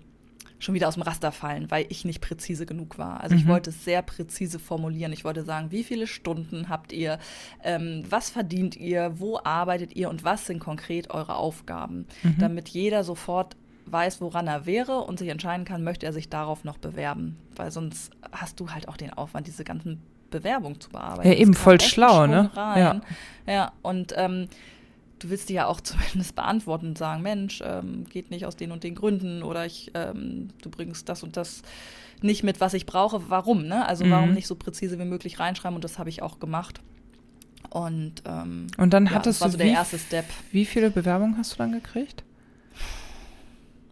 [0.60, 3.22] schon wieder aus dem Raster fallen, weil ich nicht präzise genug war.
[3.22, 3.42] Also mhm.
[3.42, 5.14] ich wollte es sehr präzise formulieren.
[5.14, 7.20] Ich wollte sagen, wie viele Stunden habt ihr,
[7.64, 12.38] ähm, was verdient ihr, wo arbeitet ihr und was sind konkret eure Aufgaben, mhm.
[12.40, 16.64] damit jeder sofort weiß, woran er wäre und sich entscheiden kann, möchte er sich darauf
[16.64, 17.38] noch bewerben.
[17.56, 21.30] Weil sonst hast du halt auch den Aufwand, diese ganzen Bewerbungen zu bearbeiten.
[21.30, 22.50] Ja, eben voll schlau, ne?
[22.56, 23.02] Rein.
[23.48, 23.54] Ja.
[23.54, 24.48] ja, und ähm,
[25.20, 28.72] du willst die ja auch zumindest beantworten und sagen, Mensch, ähm, geht nicht aus den
[28.72, 31.62] und den Gründen oder ich, ähm, du bringst das und das
[32.22, 33.30] nicht mit, was ich brauche.
[33.30, 33.86] Warum, ne?
[33.86, 34.12] Also mhm.
[34.12, 36.82] warum nicht so präzise wie möglich reinschreiben und das habe ich auch gemacht.
[37.70, 40.26] Und, ähm, und dann hattest ja, du so der erste Step.
[40.52, 42.24] Wie viele Bewerbungen hast du dann gekriegt?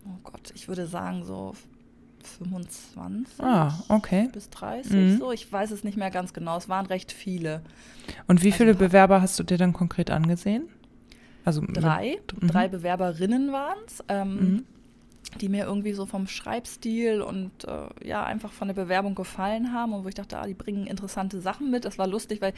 [0.05, 1.53] Oh Gott, ich würde sagen so
[2.23, 4.29] 25 ah, okay.
[4.31, 5.17] bis 30 mhm.
[5.19, 5.31] so.
[5.31, 6.57] Ich weiß es nicht mehr ganz genau.
[6.57, 7.61] Es waren recht viele.
[8.27, 10.69] Und wie also viele Bewerber hast du dir dann konkret angesehen?
[11.45, 12.19] Also drei.
[12.39, 12.47] Mhm.
[12.47, 14.03] Drei Bewerberinnen waren es.
[14.07, 14.63] Ähm, mhm.
[15.41, 19.93] die mir irgendwie so vom Schreibstil und äh, ja, einfach von der Bewerbung gefallen haben
[19.93, 21.85] und wo ich dachte, ah, die bringen interessante Sachen mit.
[21.85, 22.53] Das war lustig, weil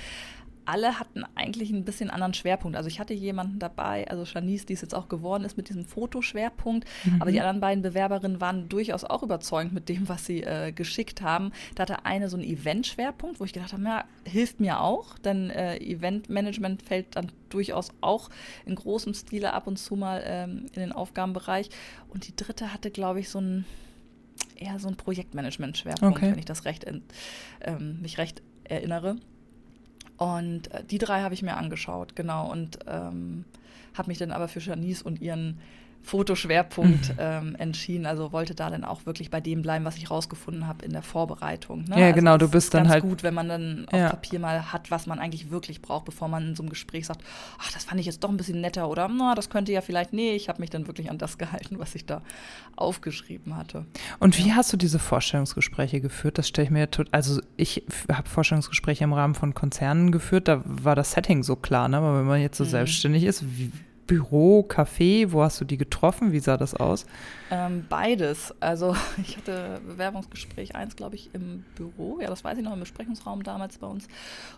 [0.66, 2.78] alle hatten eigentlich ein bisschen anderen Schwerpunkt.
[2.78, 5.86] Also ich hatte jemanden dabei, also Shanice, die es jetzt auch geworden ist mit diesem
[5.86, 7.22] Fotoschwerpunkt, mhm.
[7.22, 11.22] aber die anderen beiden Bewerberinnen waren durchaus auch überzeugend mit dem, was sie äh, geschickt
[11.22, 11.52] haben.
[11.76, 15.50] Da hatte eine so einen Event-Schwerpunkt, wo ich gedacht habe, ja, hilft mir auch, denn
[15.50, 18.30] äh, Eventmanagement fällt dann durchaus auch
[18.66, 21.70] in großem Stile ab und zu mal ähm, in den Aufgabenbereich.
[22.10, 23.66] Und die dritte hatte, glaube ich, so ein
[24.56, 26.32] eher so ein Projektmanagement-Schwerpunkt, okay.
[26.32, 26.86] wenn ich das recht
[27.62, 29.18] ähm, mich recht erinnere.
[30.18, 32.52] Und äh, die drei habe ich mir angeschaut, genau.
[32.52, 33.46] Und ähm,
[33.94, 35.60] habe mich dann aber für Janice und ihren
[36.06, 37.16] Fotoschwerpunkt mhm.
[37.18, 38.06] ähm, entschieden.
[38.06, 41.02] Also wollte da dann auch wirklich bei dem bleiben, was ich rausgefunden habe in der
[41.02, 41.86] Vorbereitung.
[41.86, 42.00] Ne?
[42.00, 43.02] Ja, also genau, du bist dann halt.
[43.04, 44.10] gut, wenn man dann auf ja.
[44.10, 47.22] Papier mal hat, was man eigentlich wirklich braucht, bevor man in so einem Gespräch sagt,
[47.58, 50.14] ach, das fand ich jetzt doch ein bisschen netter oder na, das könnte ja vielleicht,
[50.14, 52.22] nee, ich habe mich dann wirklich an das gehalten, was ich da
[52.76, 53.86] aufgeschrieben hatte.
[54.20, 54.56] Und wie ja.
[54.56, 56.38] hast du diese Vorstellungsgespräche geführt?
[56.38, 60.96] Das stelle ich mir, also ich habe Vorstellungsgespräche im Rahmen von Konzernen geführt, da war
[60.96, 61.98] das Setting so klar, ne?
[61.98, 62.70] aber wenn man jetzt so mhm.
[62.70, 63.72] selbstständig ist, wie,
[64.08, 65.32] Büro, Café?
[65.32, 66.32] Wo hast du die getroffen?
[66.32, 67.06] Wie sah das aus?
[67.52, 68.54] Ähm, beides.
[68.60, 72.20] Also ich hatte Bewerbungsgespräch eins, glaube ich, im Büro.
[72.22, 74.08] Ja, das weiß ich noch, im Besprechungsraum damals bei uns.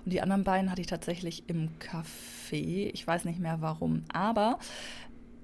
[0.04, 2.92] Und die anderen beiden hatte ich tatsächlich im Café.
[2.94, 4.04] Ich weiß nicht mehr warum.
[4.12, 4.60] Aber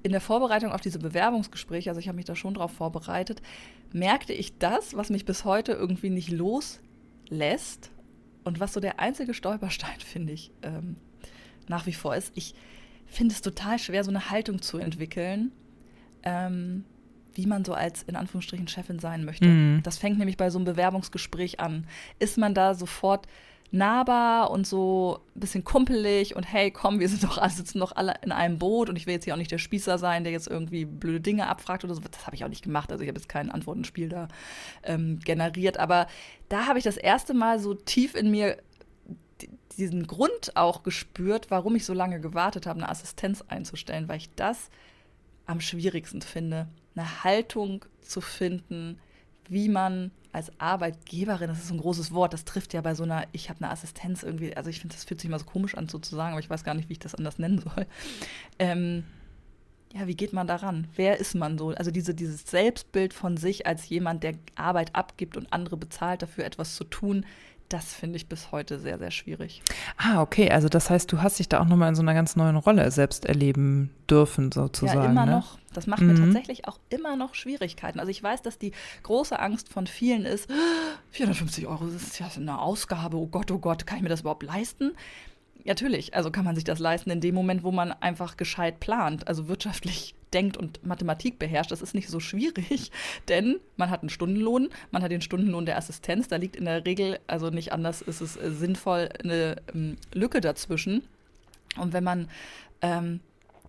[0.04, 3.42] in der Vorbereitung auf diese Bewerbungsgespräche, also ich habe mich da schon drauf vorbereitet,
[3.94, 7.92] merkte ich das, was mich bis heute irgendwie nicht loslässt
[8.44, 10.98] und was so der einzige Stolperstein, finde ich, ähm,
[11.68, 12.56] nach wie vor ist, ich
[13.14, 15.52] finde es total schwer, so eine Haltung zu entwickeln,
[16.24, 16.86] ähm,
[17.34, 19.48] wie man so als in Anführungsstrichen Chefin sein möchte.
[19.48, 19.82] Mhm.
[19.84, 21.88] Das fängt nämlich bei so einem Bewerbungsgespräch an.
[22.20, 23.28] Ist man da sofort
[23.74, 27.96] nahbar und so ein bisschen kumpelig und hey, komm, wir sind doch alle, sitzen doch
[27.96, 30.32] alle in einem Boot und ich will jetzt hier auch nicht der Spießer sein, der
[30.32, 32.02] jetzt irgendwie blöde Dinge abfragt oder so.
[32.02, 32.92] Das habe ich auch nicht gemacht.
[32.92, 34.28] Also ich habe jetzt kein Antwortenspiel da
[34.84, 35.80] ähm, generiert.
[35.80, 36.06] Aber
[36.50, 38.58] da habe ich das erste Mal so tief in mir
[39.78, 44.34] diesen Grund auch gespürt, warum ich so lange gewartet habe, eine Assistenz einzustellen, weil ich
[44.36, 44.70] das
[45.46, 49.00] am schwierigsten finde, eine Haltung zu finden,
[49.50, 53.04] wie man als Arbeitgeberin, das ist so ein großes Wort, das trifft ja bei so
[53.04, 55.76] einer, ich habe eine Assistenz irgendwie, also ich finde, das fühlt sich mal so komisch
[55.76, 57.86] an sozusagen, aber ich weiß gar nicht, wie ich das anders nennen soll.
[58.58, 59.04] Ähm,
[59.94, 60.88] ja, wie geht man daran?
[60.96, 61.70] Wer ist man so?
[61.70, 66.46] Also diese, dieses Selbstbild von sich als jemand, der Arbeit abgibt und andere bezahlt dafür
[66.46, 67.26] etwas zu tun,
[67.74, 69.64] das finde ich bis heute sehr, sehr schwierig.
[69.98, 70.52] Ah, okay.
[70.52, 72.92] Also das heißt, du hast dich da auch nochmal in so einer ganz neuen Rolle
[72.92, 75.02] selbst erleben dürfen, sozusagen.
[75.02, 75.32] Ja, immer ne?
[75.32, 75.58] noch.
[75.74, 76.08] Das macht mhm.
[76.10, 78.00] mir tatsächlich auch immer noch Schwierigkeiten.
[78.00, 80.48] Also ich weiß, dass die große Angst von vielen ist,
[81.12, 84.22] 450 Euro, das ist ja eine Ausgabe, oh Gott, oh Gott, kann ich mir das
[84.22, 84.92] überhaupt leisten?
[85.66, 89.28] Natürlich, also kann man sich das leisten in dem Moment, wo man einfach gescheit plant,
[89.28, 91.72] also wirtschaftlich denkt und Mathematik beherrscht.
[91.72, 92.92] Das ist nicht so schwierig,
[93.28, 96.86] denn man hat einen Stundenlohn, man hat den Stundenlohn der Assistenz, da liegt in der
[96.86, 101.04] Regel, also nicht anders ist es äh, sinnvoll, eine ähm, Lücke dazwischen.
[101.78, 102.30] Und wenn man
[102.82, 103.20] ähm,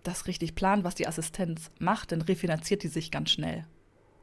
[0.03, 3.65] das richtig plant, was die Assistenz macht, dann refinanziert die sich ganz schnell.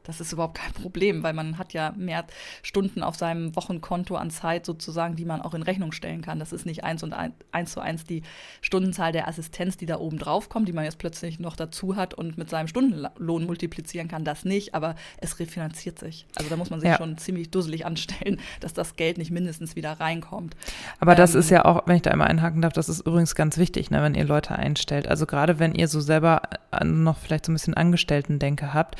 [0.03, 2.25] Das ist überhaupt kein Problem, weil man hat ja mehr
[2.61, 6.39] Stunden auf seinem Wochenkonto an Zeit sozusagen, die man auch in Rechnung stellen kann.
[6.39, 8.23] Das ist nicht eins und ein, eins zu eins die
[8.61, 12.13] Stundenzahl der Assistenz, die da oben drauf kommt, die man jetzt plötzlich noch dazu hat
[12.13, 14.25] und mit seinem Stundenlohn multiplizieren kann.
[14.25, 16.27] Das nicht, aber es refinanziert sich.
[16.35, 16.97] Also da muss man sich ja.
[16.97, 20.55] schon ziemlich dusselig anstellen, dass das Geld nicht mindestens wieder reinkommt.
[20.99, 23.35] Aber ähm, das ist ja auch, wenn ich da einmal einhaken darf, das ist übrigens
[23.35, 25.07] ganz wichtig, ne, wenn ihr Leute einstellt.
[25.07, 26.41] Also gerade wenn ihr so selber
[26.83, 28.95] noch vielleicht so ein bisschen Angestellten-Denke habt,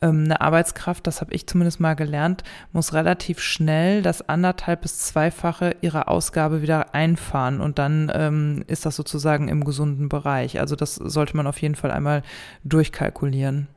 [0.00, 4.98] ähm, eine Arbeitskraft, das habe ich zumindest mal gelernt, muss relativ schnell das anderthalb bis
[4.98, 10.58] zweifache ihrer Ausgabe wieder einfahren und dann ähm, ist das sozusagen im gesunden Bereich.
[10.58, 12.22] Also das sollte man auf jeden Fall einmal
[12.64, 13.68] durchkalkulieren.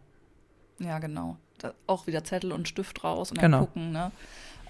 [0.80, 1.36] Ja, genau.
[1.58, 3.66] Da auch wieder Zettel und Stift raus und dann genau.
[3.66, 4.12] gucken, ne?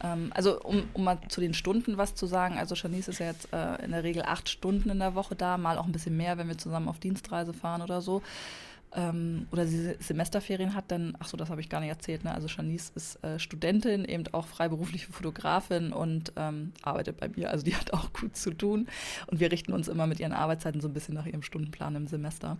[0.03, 3.27] Ähm, also um, um mal zu den Stunden was zu sagen, also Janice ist ja
[3.27, 6.17] jetzt äh, in der Regel acht Stunden in der Woche da, mal auch ein bisschen
[6.17, 8.23] mehr, wenn wir zusammen auf Dienstreise fahren oder so
[8.93, 12.34] ähm, oder sie Semesterferien hat, dann, ach so, das habe ich gar nicht erzählt, ne?
[12.34, 17.49] Also Shanice ist äh, Studentin, eben auch freiberufliche Fotografin und ähm, arbeitet bei mir.
[17.51, 18.88] Also die hat auch gut zu tun.
[19.27, 22.08] Und wir richten uns immer mit ihren Arbeitszeiten so ein bisschen nach ihrem Stundenplan im
[22.08, 22.58] Semester.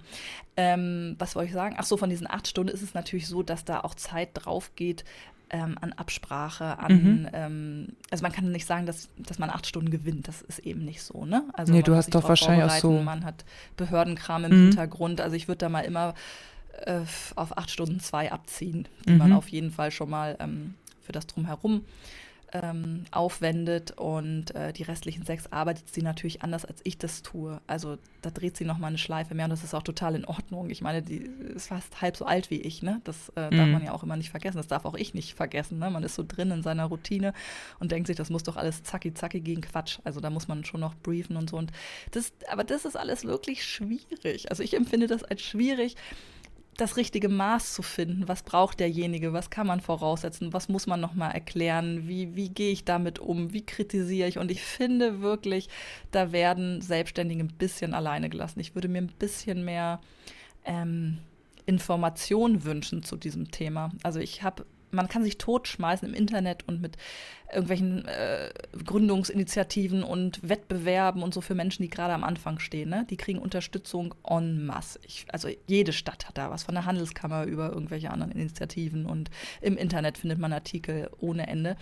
[0.56, 1.76] Ähm, was wollte ich sagen?
[1.78, 4.72] Ach so, von diesen acht Stunden ist es natürlich so, dass da auch Zeit drauf
[4.76, 5.04] geht,
[5.52, 7.30] ähm, an Absprache, an, mhm.
[7.34, 10.86] ähm, also man kann nicht sagen, dass, dass man acht Stunden gewinnt, das ist eben
[10.86, 11.44] nicht so, ne?
[11.54, 13.02] Also nee, du hast doch wahrscheinlich auch so.
[13.02, 13.44] Man hat
[13.78, 14.64] Behördenkram im mhm.
[14.68, 16.16] Hintergrund, also ich würde da mal immer
[16.86, 17.02] äh,
[17.36, 19.18] auf acht Stunden zwei abziehen, die mhm.
[19.18, 21.84] man auf jeden Fall schon mal ähm, für das Drumherum
[22.54, 27.62] ähm, aufwendet und äh, die restlichen sechs arbeitet sie natürlich anders, als ich das tue.
[27.68, 30.70] Also da dreht sie nochmal eine Schleife mehr und das ist auch total in Ordnung.
[30.70, 33.02] Ich meine, die ist fast halb so alt wie ich, ne?
[33.04, 33.58] Das äh, mhm.
[33.58, 34.58] darf man ja auch immer nicht vergessen.
[34.58, 35.80] Das darf auch ich nicht vergessen.
[35.80, 35.90] Ne?
[35.90, 37.34] Man ist so drin in seiner Routine
[37.80, 40.00] und denkt sich, das muss doch alles zacki zacki gegen Quatsch.
[40.04, 41.58] Also da muss man schon noch briefen und so.
[41.58, 41.72] Und
[42.12, 44.50] das, aber das ist alles wirklich schwierig.
[44.50, 45.96] Also ich empfinde das als schwierig
[46.77, 48.27] das richtige Maß zu finden.
[48.27, 49.34] Was braucht derjenige?
[49.34, 50.53] Was kann man voraussetzen?
[50.53, 52.07] Was muss man nochmal erklären?
[52.07, 53.53] Wie, wie gehe ich damit um?
[53.53, 54.38] Wie kritisiere ich?
[54.38, 55.69] Und ich finde wirklich,
[56.12, 58.60] da werden Selbstständige ein bisschen alleine gelassen.
[58.60, 59.99] Ich würde mir ein bisschen mehr
[60.65, 61.19] ähm,
[61.65, 63.91] Informationen wünschen zu diesem Thema.
[64.03, 66.97] Also ich habe man kann sich totschmeißen im Internet und mit
[67.51, 68.51] irgendwelchen äh,
[68.86, 72.89] Gründungsinitiativen und Wettbewerben und so für Menschen, die gerade am Anfang stehen.
[72.89, 73.06] Ne?
[73.10, 74.99] Die kriegen Unterstützung en masse.
[75.06, 79.30] Ich, also jede Stadt hat da was, von der Handelskammer über irgendwelche anderen Initiativen und
[79.62, 81.75] im Internet findet man Artikel ohne Ende.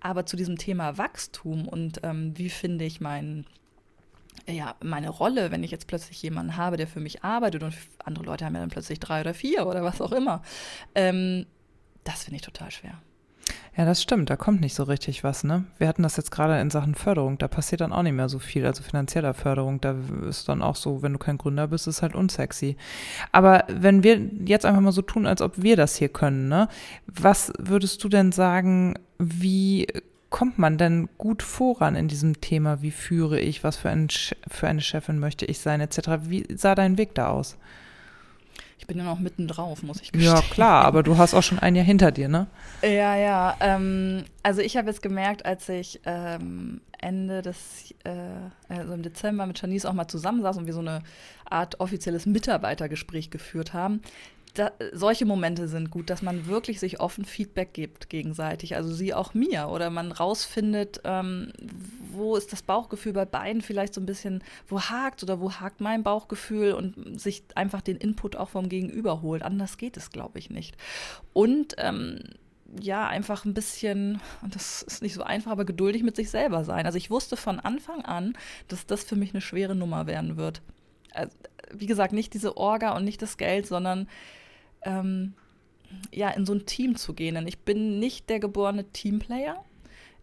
[0.00, 3.46] Aber zu diesem Thema Wachstum und ähm, wie finde ich meinen
[4.48, 7.74] ja, meine Rolle, wenn ich jetzt plötzlich jemanden habe, der für mich arbeitet und
[8.04, 10.42] andere Leute haben ja dann plötzlich drei oder vier oder was auch immer.
[10.94, 11.46] Ähm,
[12.04, 12.94] das finde ich total schwer.
[13.76, 14.28] Ja, das stimmt.
[14.28, 15.64] Da kommt nicht so richtig was, ne?
[15.78, 17.38] Wir hatten das jetzt gerade in Sachen Förderung.
[17.38, 18.66] Da passiert dann auch nicht mehr so viel.
[18.66, 19.80] Also finanzieller Förderung.
[19.80, 19.96] Da
[20.28, 22.76] ist dann auch so, wenn du kein Gründer bist, ist halt unsexy.
[23.32, 26.68] Aber wenn wir jetzt einfach mal so tun, als ob wir das hier können, ne?
[27.06, 29.86] Was würdest du denn sagen, wie
[30.28, 32.82] kommt man denn gut voran in diesem Thema?
[32.82, 33.64] Wie führe ich?
[33.64, 34.08] Was für, ein,
[34.48, 36.08] für eine Chefin möchte ich sein, etc.?
[36.24, 37.56] Wie sah dein Weg da aus?
[38.82, 40.34] Ich bin ja noch mitten drauf, muss ich gestehen.
[40.34, 42.48] Ja, klar, aber du hast auch schon ein Jahr hinter dir, ne?
[42.82, 43.56] Ja, ja.
[43.60, 48.10] Ähm, also ich habe jetzt gemerkt, als ich ähm, Ende des, äh,
[48.68, 51.04] also im Dezember mit Janice auch mal zusammensaß und wir so eine
[51.48, 54.02] Art offizielles Mitarbeitergespräch geführt haben,
[54.54, 59.14] da, solche Momente sind gut, dass man wirklich sich offen Feedback gibt gegenseitig, also sie
[59.14, 61.52] auch mir, oder man rausfindet, ähm,
[62.10, 65.80] wo ist das Bauchgefühl bei beiden vielleicht so ein bisschen, wo hakt oder wo hakt
[65.80, 69.42] mein Bauchgefühl und sich einfach den Input auch vom Gegenüber holt.
[69.42, 70.76] Anders geht es, glaube ich, nicht.
[71.32, 72.20] Und ähm,
[72.78, 76.64] ja, einfach ein bisschen, und das ist nicht so einfach, aber geduldig mit sich selber
[76.64, 76.84] sein.
[76.84, 78.34] Also ich wusste von Anfang an,
[78.68, 80.60] dass das für mich eine schwere Nummer werden wird.
[81.14, 81.34] Also,
[81.72, 84.08] wie gesagt, nicht diese Orga und nicht das Geld, sondern
[84.84, 85.34] ähm,
[86.12, 87.34] ja, in so ein Team zu gehen.
[87.34, 89.64] Denn ich bin nicht der geborene Teamplayer.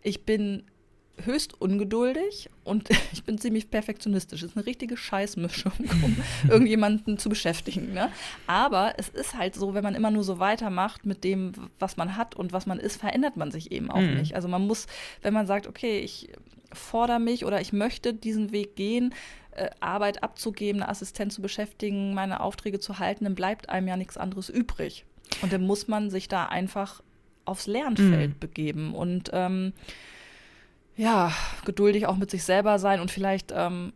[0.01, 0.63] Ich bin
[1.25, 4.41] höchst ungeduldig und ich bin ziemlich perfektionistisch.
[4.41, 6.17] Das ist eine richtige Scheißmischung, um
[6.49, 7.93] irgendjemanden zu beschäftigen.
[7.93, 8.09] Ne?
[8.47, 12.15] Aber es ist halt so, wenn man immer nur so weitermacht mit dem, was man
[12.15, 14.15] hat und was man ist, verändert man sich eben auch mhm.
[14.15, 14.35] nicht.
[14.35, 14.87] Also man muss,
[15.21, 16.29] wenn man sagt, okay, ich
[16.71, 19.13] fordere mich oder ich möchte diesen Weg gehen,
[19.59, 23.97] äh, Arbeit abzugeben, eine Assistenz zu beschäftigen, meine Aufträge zu halten, dann bleibt einem ja
[23.97, 25.05] nichts anderes übrig.
[25.41, 27.01] Und dann muss man sich da einfach
[27.45, 28.39] aufs Lernfeld mhm.
[28.39, 29.73] begeben und ähm,
[30.95, 31.31] ja,
[31.65, 33.93] geduldig auch mit sich selber sein und vielleicht ähm,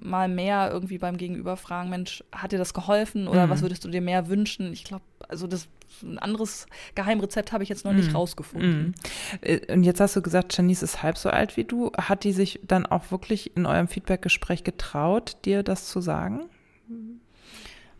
[0.00, 3.50] mal mehr irgendwie beim Gegenüber fragen, Mensch, hat dir das geholfen oder mhm.
[3.50, 4.72] was würdest du dir mehr wünschen?
[4.72, 5.68] Ich glaube, also das
[6.02, 8.16] ein anderes Geheimrezept habe ich jetzt noch nicht mm.
[8.16, 8.94] rausgefunden.
[9.42, 9.72] Mm.
[9.72, 11.92] Und jetzt hast du gesagt, Janice ist halb so alt wie du.
[11.92, 16.48] Hat die sich dann auch wirklich in eurem Feedbackgespräch getraut, dir das zu sagen?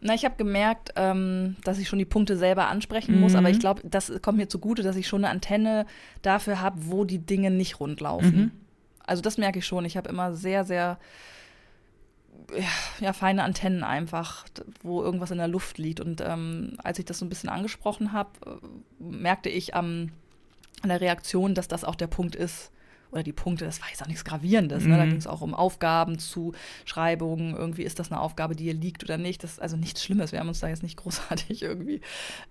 [0.00, 3.56] Na, ich habe gemerkt, ähm, dass ich schon die Punkte selber ansprechen muss, aber ich
[3.58, 3.60] mhm.
[3.60, 5.86] glaube, das kommt mir zugute, dass ich schon eine Antenne
[6.22, 8.36] dafür habe, wo die Dinge nicht rund laufen.
[8.36, 8.50] Mhm.
[9.06, 9.84] Also das merke ich schon.
[9.84, 10.98] Ich habe immer sehr, sehr
[13.00, 14.44] ja, feine Antennen einfach,
[14.82, 16.00] wo irgendwas in der Luft liegt.
[16.00, 20.10] Und ähm, als ich das so ein bisschen angesprochen habe, äh, merkte ich am,
[20.82, 22.72] an der Reaktion, dass das auch der Punkt ist,
[23.12, 24.84] oder die Punkte, das war jetzt auch nichts Gravierendes.
[24.84, 24.90] Mhm.
[24.90, 24.96] Ne?
[24.96, 25.10] Da mhm.
[25.10, 29.18] ging es auch um Aufgaben, Zuschreibungen, irgendwie ist das eine Aufgabe, die ihr liegt oder
[29.18, 29.44] nicht.
[29.44, 30.32] Das ist also nichts Schlimmes.
[30.32, 32.00] Wir haben uns da jetzt nicht großartig irgendwie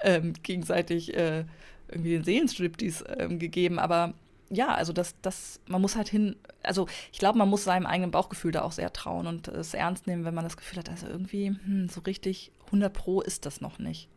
[0.02, 1.46] ähm, gegenseitig äh,
[1.88, 4.14] irgendwie den Seelenstriptease ähm, gegeben, aber
[4.52, 8.12] ja, also das, das, man muss halt hin, also ich glaube, man muss seinem eigenen
[8.12, 11.08] Bauchgefühl da auch sehr trauen und es ernst nehmen, wenn man das Gefühl hat, also
[11.08, 14.10] irgendwie hm, so richtig 100 Pro ist das noch nicht.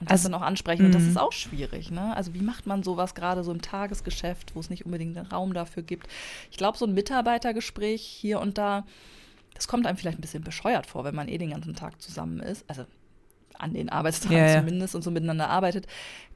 [0.00, 0.86] Und das also, dann auch ansprechen.
[0.86, 1.10] Und das mhm.
[1.10, 1.90] ist auch schwierig.
[1.90, 2.14] Ne?
[2.16, 5.54] Also wie macht man sowas gerade so im Tagesgeschäft, wo es nicht unbedingt einen Raum
[5.54, 6.08] dafür gibt?
[6.50, 8.84] Ich glaube, so ein Mitarbeitergespräch hier und da,
[9.54, 12.40] das kommt einem vielleicht ein bisschen bescheuert vor, wenn man eh den ganzen Tag zusammen
[12.40, 12.64] ist.
[12.68, 12.84] Also
[13.58, 14.98] an den Arbeitstagen ja, zumindest ja.
[14.98, 15.86] und so miteinander arbeitet,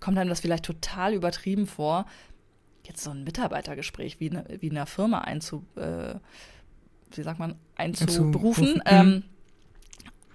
[0.00, 2.06] kommt einem das vielleicht total übertrieben vor
[2.90, 6.14] jetzt so ein Mitarbeitergespräch wie, eine, wie in einer Firma einzu, äh,
[7.12, 8.82] wie sagt man, einzuberufen.
[8.84, 9.22] Ähm,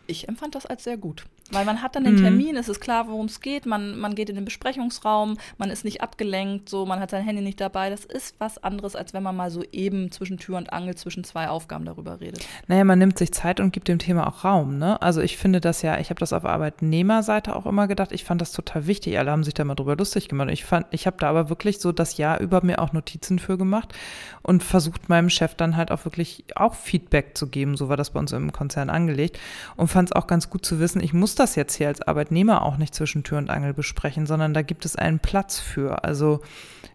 [0.07, 1.25] ich empfand das als sehr gut.
[1.51, 2.23] Weil man hat dann den mhm.
[2.23, 5.85] Termin, es ist klar, worum es geht, man, man geht in den Besprechungsraum, man ist
[5.85, 7.91] nicht abgelenkt, so, man hat sein Handy nicht dabei.
[7.91, 11.23] Das ist was anderes, als wenn man mal so eben zwischen Tür und Angel, zwischen
[11.23, 12.47] zwei Aufgaben darüber redet.
[12.65, 14.99] Naja, man nimmt sich Zeit und gibt dem Thema auch Raum, ne?
[15.03, 18.41] Also ich finde das ja, ich habe das auf Arbeitnehmerseite auch immer gedacht, ich fand
[18.41, 19.19] das total wichtig.
[19.19, 20.49] Alle haben sich da mal drüber lustig gemacht.
[20.49, 23.59] Ich fand, ich habe da aber wirklich so das Jahr über mir auch Notizen für
[23.59, 23.93] gemacht
[24.41, 27.77] und versucht meinem Chef dann halt auch wirklich auch Feedback zu geben.
[27.77, 29.39] So war das bei uns im Konzern angelegt
[29.75, 32.63] und fand es auch ganz gut zu wissen, ich muss das jetzt hier als Arbeitnehmer
[32.63, 36.03] auch nicht zwischen Tür und Angel besprechen, sondern da gibt es einen Platz für.
[36.03, 36.41] Also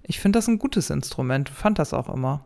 [0.03, 2.45] ich finde das ein gutes Instrument, fand das auch immer.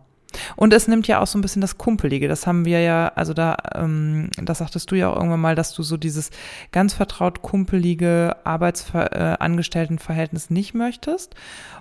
[0.57, 2.29] Und es nimmt ja auch so ein bisschen das Kumpelige.
[2.29, 5.75] Das haben wir ja, also da, ähm, das sagtest du ja auch irgendwann mal, dass
[5.75, 6.31] du so dieses
[6.73, 11.35] ganz vertraut kumpelige Arbeitsangestelltenverhältnis äh, nicht möchtest.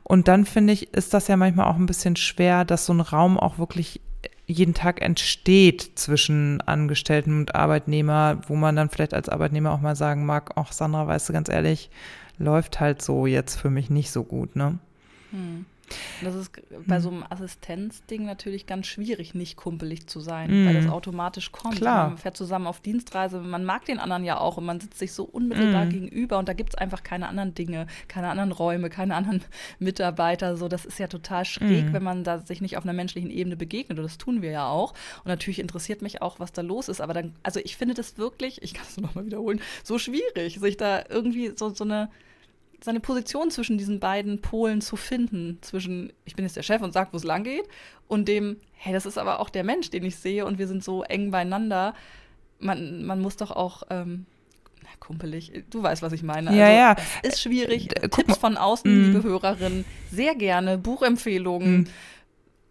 [0.04, 3.02] Und dann finde ich, ist das ja manchmal auch ein bisschen schwer, dass so ein
[3.02, 4.02] Raum auch wirklich
[4.46, 9.96] jeden Tag entsteht zwischen Angestellten und Arbeitnehmer, wo man dann vielleicht als Arbeitnehmer auch mal
[9.96, 11.90] sagen mag, ach Sandra, weißt du ganz ehrlich,
[12.38, 14.80] läuft halt so jetzt für mich nicht so gut, ne?
[15.32, 15.66] Hm.
[16.24, 16.52] Das ist
[16.86, 20.68] bei so einem Assistenzding natürlich ganz schwierig, nicht kumpelig zu sein, mm.
[20.68, 21.78] weil das automatisch kommt.
[21.78, 22.10] Klar.
[22.10, 25.14] Man fährt zusammen auf Dienstreise, man mag den anderen ja auch und man sitzt sich
[25.14, 25.90] so unmittelbar mm.
[25.90, 29.44] gegenüber und da gibt es einfach keine anderen Dinge, keine anderen Räume, keine anderen
[29.80, 30.58] Mitarbeiter.
[30.58, 31.94] So, das ist ja total schräg, mm.
[31.94, 33.98] wenn man da sich nicht auf einer menschlichen Ebene begegnet.
[34.00, 34.92] Und das tun wir ja auch.
[35.24, 37.02] Und natürlich interessiert mich auch, was da los ist.
[37.02, 40.78] Aber dann, also ich finde das wirklich, ich kann es nochmal wiederholen, so schwierig, sich
[40.78, 42.10] da irgendwie so, so eine
[42.84, 45.58] seine Position zwischen diesen beiden Polen zu finden.
[45.62, 47.68] Zwischen, ich bin jetzt der Chef und sag, wo es lang geht,
[48.08, 50.84] und dem, hey, das ist aber auch der Mensch, den ich sehe und wir sind
[50.84, 51.94] so eng beieinander.
[52.60, 53.84] Man, man muss doch auch.
[53.90, 54.26] Ähm,
[55.00, 55.66] kumpelig.
[55.70, 56.56] Du weißt, was ich meine.
[56.56, 57.08] Ja, also, ja.
[57.24, 57.96] Es ist schwierig.
[58.02, 59.06] Äh, Tipps von außen, mm.
[59.06, 60.78] liebe Hörerinnen, sehr gerne.
[60.78, 61.88] Buchempfehlungen, mm.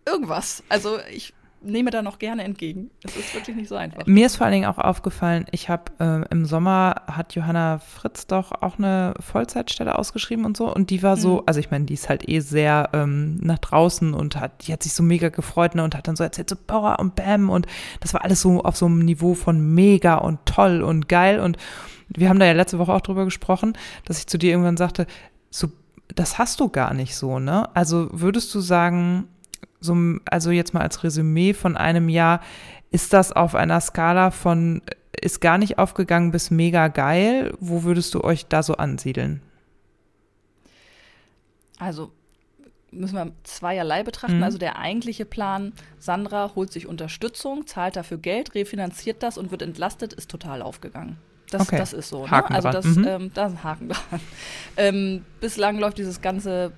[0.06, 0.62] irgendwas.
[0.68, 1.34] Also ich
[1.64, 2.90] nehme da noch gerne entgegen.
[3.02, 4.06] Es ist wirklich nicht so einfach.
[4.06, 8.26] Mir ist vor allen Dingen auch aufgefallen, ich habe äh, im Sommer hat Johanna Fritz
[8.26, 10.72] doch auch eine Vollzeitstelle ausgeschrieben und so.
[10.72, 11.42] Und die war so, mhm.
[11.46, 14.82] also ich meine, die ist halt eh sehr ähm, nach draußen und hat, die hat
[14.82, 17.66] sich so mega gefreut ne, und hat dann so erzählt, so Power und Bam und
[18.00, 21.40] das war alles so auf so einem Niveau von mega und toll und geil.
[21.40, 21.56] Und
[22.08, 25.06] wir haben da ja letzte Woche auch drüber gesprochen, dass ich zu dir irgendwann sagte,
[25.50, 25.68] so,
[26.14, 27.74] das hast du gar nicht so, ne?
[27.74, 29.28] Also würdest du sagen,
[29.82, 32.40] so, also jetzt mal als Resümee von einem Jahr,
[32.90, 34.82] ist das auf einer Skala von
[35.20, 37.54] ist gar nicht aufgegangen bis mega geil?
[37.60, 39.40] Wo würdest du euch da so ansiedeln?
[41.78, 42.10] Also
[42.90, 44.38] müssen wir zweierlei betrachten.
[44.38, 44.42] Mhm.
[44.42, 49.62] Also der eigentliche Plan, Sandra holt sich Unterstützung, zahlt dafür Geld, refinanziert das und wird
[49.62, 51.18] entlastet, ist total aufgegangen.
[51.50, 51.76] Das, okay.
[51.76, 52.26] das ist so.
[52.26, 52.50] Ne?
[52.50, 53.04] Also das, mhm.
[53.06, 54.02] ähm, da ist ein Haken dran.
[54.76, 56.72] Ähm, bislang läuft dieses ganze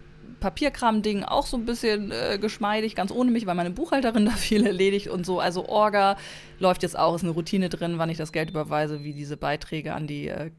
[0.45, 4.67] Papierkram-Ding auch so ein bisschen äh, geschmeidig, ganz ohne mich, weil meine Buchhalterin da viel
[4.67, 5.41] erledigt und so.
[5.41, 6.17] Also Orga
[6.59, 9.95] läuft jetzt auch, ist eine Routine drin, wann ich das Geld überweise, wie diese Beiträge
[9.95, 10.51] an die äh,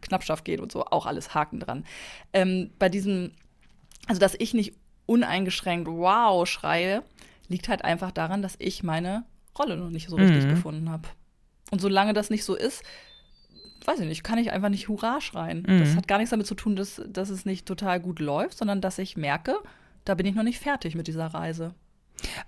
[0.00, 1.84] Knappschaft gehen und so, auch alles Haken dran.
[2.32, 3.32] Ähm, bei diesem,
[4.06, 4.74] also dass ich nicht
[5.06, 7.02] uneingeschränkt wow schreie,
[7.48, 9.24] liegt halt einfach daran, dass ich meine
[9.58, 10.50] Rolle noch nicht so richtig mhm.
[10.50, 11.08] gefunden habe.
[11.72, 12.84] Und solange das nicht so ist,
[13.84, 15.64] weiß ich nicht, kann ich einfach nicht Hurra schreien.
[15.66, 15.80] Mhm.
[15.80, 18.80] Das hat gar nichts damit zu tun, dass, dass es nicht total gut läuft, sondern
[18.80, 19.56] dass ich merke,
[20.04, 21.74] da bin ich noch nicht fertig mit dieser Reise.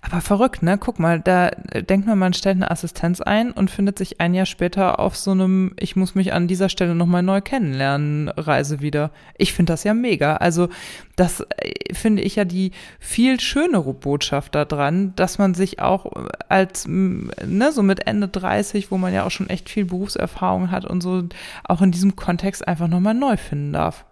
[0.01, 0.77] Aber verrückt, ne?
[0.77, 4.45] Guck mal, da denkt man, man stellt eine Assistenz ein und findet sich ein Jahr
[4.45, 9.11] später auf so einem, ich muss mich an dieser Stelle nochmal neu kennenlernen, Reise wieder.
[9.37, 10.37] Ich finde das ja mega.
[10.37, 10.69] Also,
[11.15, 16.11] das äh, finde ich ja die viel schönere Botschaft daran, dass man sich auch
[16.49, 20.85] als, ne, so mit Ende 30, wo man ja auch schon echt viel Berufserfahrung hat
[20.85, 21.23] und so,
[21.63, 24.05] auch in diesem Kontext einfach nochmal neu finden darf.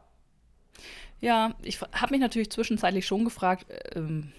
[1.20, 4.32] Ja, ich habe mich natürlich zwischenzeitlich schon gefragt, ähm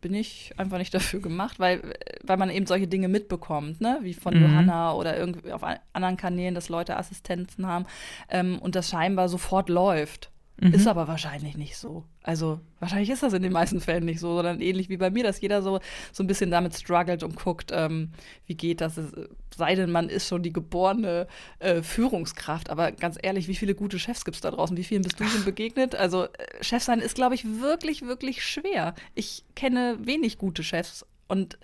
[0.00, 3.98] bin ich einfach nicht dafür gemacht, weil, weil man eben solche Dinge mitbekommt, ne?
[4.02, 4.42] wie von mhm.
[4.42, 5.62] Johanna oder irgendwie auf
[5.92, 7.86] anderen Kanälen, dass Leute Assistenzen haben
[8.28, 10.30] ähm, und das scheinbar sofort läuft.
[10.58, 10.72] Mhm.
[10.72, 12.04] Ist aber wahrscheinlich nicht so.
[12.22, 15.22] Also wahrscheinlich ist das in den meisten Fällen nicht so, sondern ähnlich wie bei mir,
[15.22, 15.80] dass jeder so,
[16.12, 18.10] so ein bisschen damit struggelt und guckt, ähm,
[18.46, 18.96] wie geht das.
[18.96, 19.12] Es,
[19.54, 21.26] sei denn, man ist schon die geborene
[21.58, 22.70] äh, Führungskraft.
[22.70, 24.76] Aber ganz ehrlich, wie viele gute Chefs gibt es da draußen?
[24.76, 25.94] Wie vielen bist du schon begegnet?
[25.94, 26.28] Also äh,
[26.62, 28.94] Chef sein ist, glaube ich, wirklich, wirklich schwer.
[29.14, 31.58] Ich kenne wenig gute Chefs und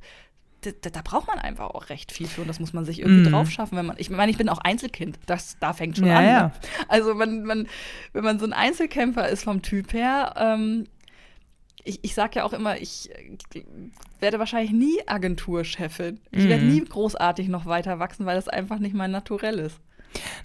[0.62, 3.28] da, da, braucht man einfach auch recht viel für und das muss man sich irgendwie
[3.28, 3.32] mm.
[3.32, 3.96] drauf schaffen, wenn man.
[3.98, 6.24] Ich meine, ich bin auch Einzelkind, das da fängt schon ja, an.
[6.24, 6.42] Ja.
[6.42, 6.52] Ne?
[6.88, 7.66] Also man, man,
[8.12, 10.86] wenn man so ein Einzelkämpfer ist vom Typ her, ähm,
[11.84, 13.10] ich, ich sage ja auch immer, ich
[14.20, 16.20] werde wahrscheinlich nie Agenturchefin.
[16.30, 19.80] Ich werde nie großartig noch weiter wachsen, weil das einfach nicht mein Naturell ist.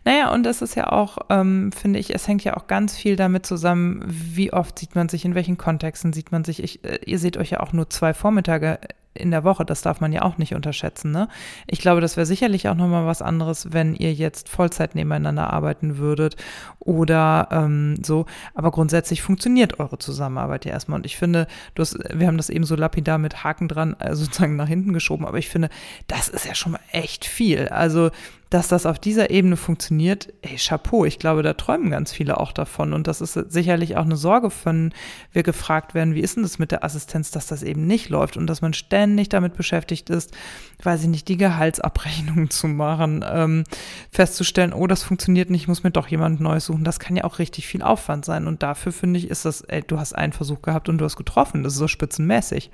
[0.05, 3.15] Naja, und das ist ja auch, ähm, finde ich, es hängt ja auch ganz viel
[3.15, 6.63] damit zusammen, wie oft sieht man sich, in welchen Kontexten sieht man sich.
[6.63, 8.79] Ich, äh, ihr seht euch ja auch nur zwei Vormittage
[9.17, 9.65] in der Woche.
[9.65, 11.11] Das darf man ja auch nicht unterschätzen.
[11.11, 11.27] Ne?
[11.65, 15.97] Ich glaube, das wäre sicherlich auch nochmal was anderes, wenn ihr jetzt Vollzeit nebeneinander arbeiten
[15.97, 16.35] würdet
[16.79, 18.25] oder ähm, so.
[18.53, 20.99] Aber grundsätzlich funktioniert eure Zusammenarbeit ja erstmal.
[20.99, 24.15] Und ich finde, du hast, wir haben das eben so lapidar mit Haken dran äh,
[24.15, 25.25] sozusagen nach hinten geschoben.
[25.25, 25.69] Aber ich finde,
[26.07, 27.67] das ist ja schon mal echt viel.
[27.69, 28.11] Also
[28.49, 32.51] dass das auf dieser Ebene funktioniert, ey, Chapeau, ich glaube, da träumen ganz viele auch
[32.51, 32.93] davon.
[32.93, 34.93] Und das ist sicherlich auch eine Sorge, von
[35.33, 38.37] wir gefragt werden, wie ist denn das mit der Assistenz, dass das eben nicht läuft
[38.37, 40.35] und dass man ständig damit beschäftigt ist,
[40.81, 43.63] weiß ich nicht, die Gehaltsabrechnung zu machen, ähm,
[44.11, 46.83] festzustellen, oh, das funktioniert nicht, ich muss mir doch jemand Neues suchen.
[46.83, 48.47] Das kann ja auch richtig viel Aufwand sein.
[48.47, 51.17] Und dafür finde ich, ist das, ey, du hast einen Versuch gehabt und du hast
[51.17, 51.63] getroffen.
[51.63, 52.71] Das ist so spitzenmäßig.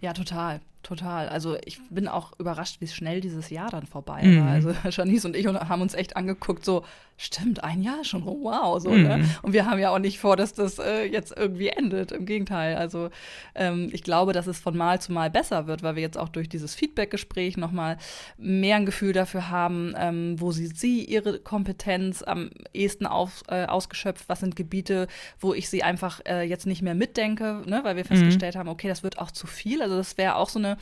[0.00, 0.60] Ja, total.
[0.86, 1.28] Total.
[1.28, 4.22] Also ich bin auch überrascht, wie schnell dieses Jahr dann vorbei war.
[4.22, 4.48] Mhm.
[4.48, 6.84] Also Janice und ich haben uns echt angeguckt, so,
[7.16, 8.80] stimmt, ein Jahr schon, oh, wow.
[8.80, 8.96] So, ne?
[8.96, 9.22] mhm.
[9.22, 9.28] ne?
[9.42, 12.12] Und wir haben ja auch nicht vor, dass das äh, jetzt irgendwie endet.
[12.12, 12.76] Im Gegenteil.
[12.76, 13.10] Also
[13.56, 16.28] ähm, ich glaube, dass es von Mal zu Mal besser wird, weil wir jetzt auch
[16.28, 17.96] durch dieses Feedback-Gespräch nochmal
[18.36, 23.64] mehr ein Gefühl dafür haben, ähm, wo sie, sie ihre Kompetenz am ehesten auf, äh,
[23.64, 25.08] ausgeschöpft, was sind Gebiete,
[25.40, 27.80] wo ich sie einfach äh, jetzt nicht mehr mitdenke, ne?
[27.82, 28.08] weil wir mhm.
[28.08, 28.60] festgestellt mhm.
[28.60, 29.82] haben, okay, das wird auch zu viel.
[29.82, 30.75] Also das wäre auch so eine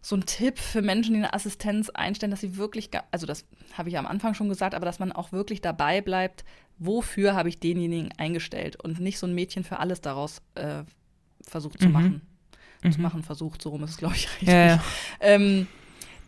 [0.00, 3.44] so ein Tipp für Menschen, die eine Assistenz einstellen, dass sie wirklich, also das
[3.76, 6.44] habe ich am Anfang schon gesagt, aber dass man auch wirklich dabei bleibt,
[6.78, 10.84] wofür habe ich denjenigen eingestellt und nicht so ein Mädchen für alles daraus äh,
[11.42, 11.92] versucht zu mhm.
[11.92, 12.22] machen.
[12.82, 12.92] Mhm.
[12.92, 14.48] Zu machen versucht, so rum ist es, glaube ich, richtig.
[14.48, 14.84] Ja, ja.
[15.20, 15.66] Ähm,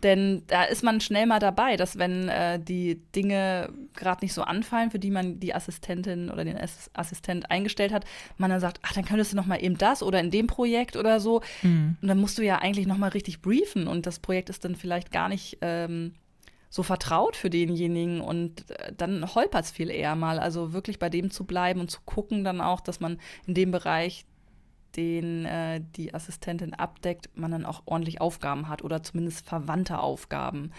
[0.03, 4.43] denn da ist man schnell mal dabei, dass wenn äh, die Dinge gerade nicht so
[4.43, 6.57] anfallen, für die man die Assistentin oder den
[6.93, 8.05] Assistent eingestellt hat,
[8.37, 10.95] man dann sagt, ach, dann könntest du noch mal eben das oder in dem Projekt
[10.95, 11.41] oder so.
[11.61, 11.97] Mhm.
[12.01, 14.75] Und dann musst du ja eigentlich noch mal richtig briefen und das Projekt ist dann
[14.75, 16.13] vielleicht gar nicht ähm,
[16.69, 20.39] so vertraut für denjenigen und äh, dann holpert es viel eher mal.
[20.39, 23.71] Also wirklich bei dem zu bleiben und zu gucken dann auch, dass man in dem
[23.71, 24.25] Bereich
[24.95, 30.71] den äh, die Assistentin abdeckt, man dann auch ordentlich Aufgaben hat oder zumindest verwandte Aufgaben,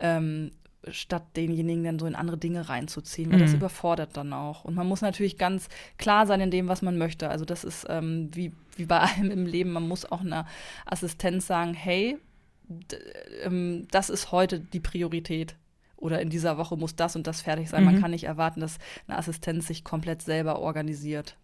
[0.00, 0.50] ähm,
[0.90, 3.42] statt denjenigen dann so in andere Dinge reinzuziehen, weil mhm.
[3.42, 4.64] das überfordert dann auch.
[4.64, 7.28] Und man muss natürlich ganz klar sein in dem, was man möchte.
[7.28, 10.46] Also das ist ähm, wie, wie bei allem im Leben, man muss auch einer
[10.86, 12.18] Assistenz sagen, hey,
[13.42, 15.56] ähm, das ist heute die Priorität
[15.96, 17.84] oder in dieser Woche muss das und das fertig sein.
[17.84, 17.92] Mhm.
[17.92, 21.36] Man kann nicht erwarten, dass eine Assistenz sich komplett selber organisiert.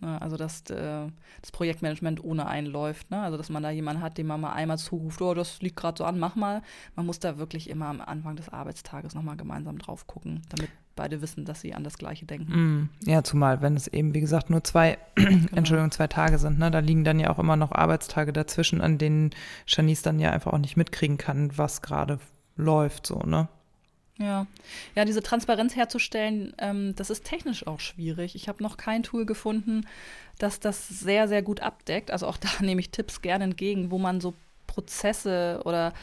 [0.00, 0.20] Ne?
[0.20, 1.06] Also dass äh,
[1.40, 3.10] das Projektmanagement ohne einen läuft.
[3.10, 3.20] Ne?
[3.20, 5.98] Also dass man da jemanden hat, dem man mal einmal zuruft, oh, das liegt gerade
[5.98, 6.62] so an, mach mal.
[6.96, 11.22] Man muss da wirklich immer am Anfang des Arbeitstages nochmal gemeinsam drauf gucken, damit beide
[11.22, 12.52] wissen, dass sie an das Gleiche denken.
[12.52, 15.46] Mm, ja, zumal, wenn es eben, wie gesagt, nur zwei, genau.
[15.54, 16.70] Entschuldigung, zwei Tage sind, ne?
[16.70, 19.30] Da liegen dann ja auch immer noch Arbeitstage dazwischen, an denen
[19.66, 22.18] Janice dann ja einfach auch nicht mitkriegen kann, was gerade
[22.56, 23.48] läuft, so, ne?
[24.20, 24.46] Ja,
[24.94, 28.34] ja, diese Transparenz herzustellen, ähm, das ist technisch auch schwierig.
[28.34, 29.86] Ich habe noch kein Tool gefunden,
[30.38, 32.10] das das sehr, sehr gut abdeckt.
[32.10, 34.34] Also auch da nehme ich Tipps gerne entgegen, wo man so
[34.66, 35.94] Prozesse oder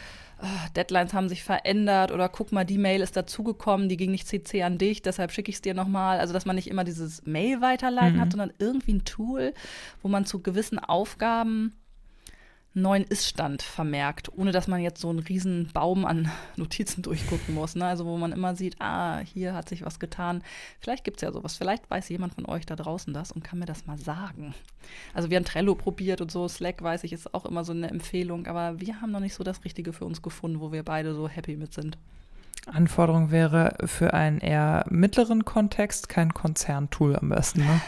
[0.41, 4.27] oh, Deadlines haben sich verändert oder guck mal, die Mail ist dazugekommen, die ging nicht
[4.27, 6.19] CC an dich, deshalb schicke ich es dir nochmal.
[6.19, 8.21] Also dass man nicht immer dieses Mail weiterleiten mhm.
[8.21, 9.53] hat, sondern irgendwie ein Tool,
[10.01, 11.73] wo man zu gewissen Aufgaben
[12.81, 17.75] neuen Iststand vermerkt, ohne dass man jetzt so einen riesen Baum an Notizen durchgucken muss.
[17.75, 17.85] Ne?
[17.85, 20.43] Also wo man immer sieht, ah, hier hat sich was getan.
[20.79, 21.57] Vielleicht gibt es ja sowas.
[21.57, 24.53] Vielleicht weiß jemand von euch da draußen das und kann mir das mal sagen.
[25.13, 27.89] Also wir haben Trello probiert und so, Slack weiß ich, ist auch immer so eine
[27.89, 31.13] Empfehlung, aber wir haben noch nicht so das Richtige für uns gefunden, wo wir beide
[31.13, 31.97] so happy mit sind.
[32.67, 37.81] Anforderung wäre für einen eher mittleren Kontext kein Konzerntool am besten, ne?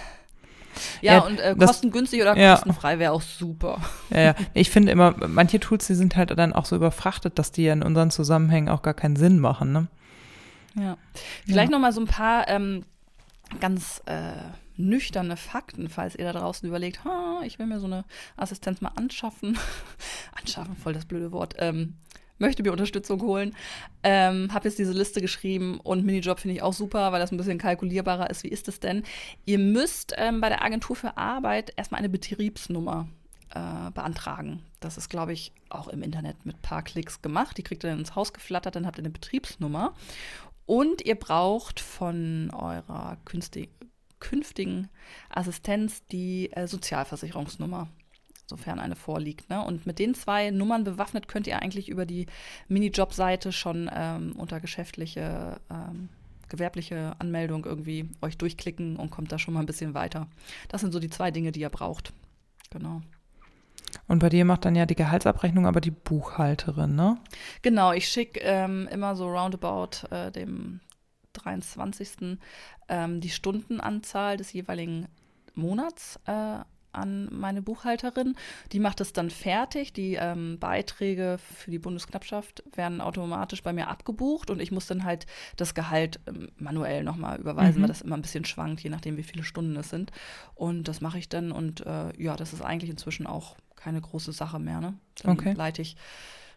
[1.01, 2.55] Ja, ja und äh, kostengünstig oder ja.
[2.55, 3.79] kostenfrei wäre auch super.
[4.09, 4.35] Ja, ja.
[4.53, 7.73] Ich finde immer, manche Tools, die sind halt dann auch so überfrachtet, dass die ja
[7.73, 9.71] in unseren Zusammenhängen auch gar keinen Sinn machen.
[9.71, 9.87] Ne?
[10.75, 10.97] Ja.
[11.45, 11.77] Vielleicht ja.
[11.77, 12.85] noch mal so ein paar ähm,
[13.59, 14.33] ganz äh,
[14.77, 17.01] nüchterne Fakten, falls ihr da draußen überlegt,
[17.45, 18.05] ich will mir so eine
[18.37, 19.57] Assistenz mal anschaffen.
[20.39, 21.55] anschaffen, voll das blöde Wort.
[21.57, 21.95] Ähm,
[22.39, 23.55] möchte mir Unterstützung holen.
[24.03, 27.37] Ähm, habe jetzt diese Liste geschrieben und Minijob finde ich auch super, weil das ein
[27.37, 28.43] bisschen kalkulierbarer ist.
[28.43, 29.03] Wie ist es denn?
[29.45, 33.07] Ihr müsst ähm, bei der Agentur für Arbeit erstmal eine Betriebsnummer
[33.53, 34.63] äh, beantragen.
[34.79, 37.57] Das ist, glaube ich, auch im Internet mit ein paar Klicks gemacht.
[37.57, 39.93] Die kriegt ihr dann ins Haus geflattert, dann habt ihr eine Betriebsnummer.
[40.65, 43.17] Und ihr braucht von eurer
[44.19, 44.89] künftigen
[45.29, 47.89] Assistenz die äh, Sozialversicherungsnummer
[48.49, 49.49] sofern eine vorliegt.
[49.49, 49.63] Ne?
[49.63, 52.25] Und mit den zwei Nummern bewaffnet könnt ihr eigentlich über die
[52.67, 56.09] Minijob-Seite schon ähm, unter geschäftliche, ähm,
[56.49, 60.27] gewerbliche Anmeldung irgendwie euch durchklicken und kommt da schon mal ein bisschen weiter.
[60.67, 62.11] Das sind so die zwei Dinge, die ihr braucht.
[62.71, 63.01] Genau.
[64.07, 67.17] Und bei dir macht dann ja die Gehaltsabrechnung aber die Buchhalterin, ne?
[67.61, 70.79] Genau, ich schicke ähm, immer so roundabout äh, dem
[71.33, 72.37] 23.
[72.87, 75.07] Ähm, die Stundenanzahl des jeweiligen
[75.55, 76.59] Monats äh,
[76.91, 78.35] an meine Buchhalterin.
[78.71, 79.93] Die macht es dann fertig.
[79.93, 85.03] Die ähm, Beiträge für die Bundesknappschaft werden automatisch bei mir abgebucht und ich muss dann
[85.03, 85.25] halt
[85.57, 87.81] das Gehalt ähm, manuell nochmal überweisen, mhm.
[87.83, 90.11] weil das immer ein bisschen schwankt, je nachdem, wie viele Stunden es sind.
[90.55, 94.31] Und das mache ich dann und äh, ja, das ist eigentlich inzwischen auch keine große
[94.31, 94.81] Sache mehr.
[94.81, 94.93] Ne?
[95.23, 95.53] Dann okay.
[95.53, 95.95] leite ich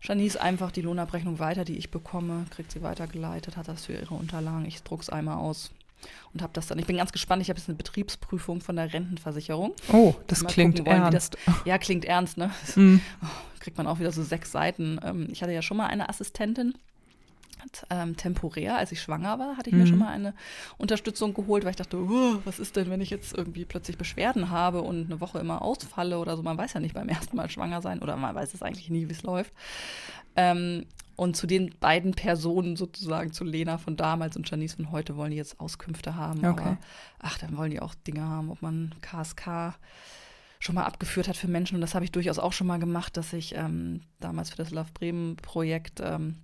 [0.03, 4.15] Janice einfach die Lohnabrechnung weiter, die ich bekomme, kriegt sie weitergeleitet, hat das für ihre
[4.15, 4.67] Unterlagen.
[4.67, 5.71] Ich druck's einmal aus
[6.33, 6.79] und habe das dann.
[6.79, 7.43] Ich bin ganz gespannt.
[7.43, 9.75] Ich habe jetzt eine Betriebsprüfung von der Rentenversicherung.
[9.93, 11.37] Oh, das klingt wollen, ernst.
[11.47, 12.51] Das, ja, klingt ernst, ne?
[12.75, 13.01] Mm.
[13.61, 14.99] Kriegt man auch wieder so sechs Seiten.
[15.05, 16.75] Ähm, ich hatte ja schon mal eine Assistentin.
[17.91, 19.83] Ähm, temporär, als ich schwanger war, hatte ich mhm.
[19.83, 20.35] mir schon mal eine
[20.79, 24.51] Unterstützung geholt, weil ich dachte, oh, was ist denn, wenn ich jetzt irgendwie plötzlich Beschwerden
[24.51, 26.43] habe und eine Woche immer ausfalle oder so.
[26.43, 29.09] Man weiß ja nicht beim ersten Mal schwanger sein oder man weiß es eigentlich nie,
[29.09, 29.53] wie es läuft.
[30.37, 30.87] Ähm,
[31.17, 35.31] und zu den beiden Personen sozusagen, zu Lena von damals und Janice von heute, wollen
[35.31, 36.45] die jetzt Auskünfte haben.
[36.45, 36.63] Okay.
[36.63, 36.79] Aber
[37.19, 39.77] ach, dann wollen die auch Dinge haben, ob man KSK
[40.59, 41.75] schon mal abgeführt hat für Menschen.
[41.75, 44.71] Und das habe ich durchaus auch schon mal gemacht, dass ich ähm, damals für das
[44.71, 46.39] Love Bremen Projekt ähm,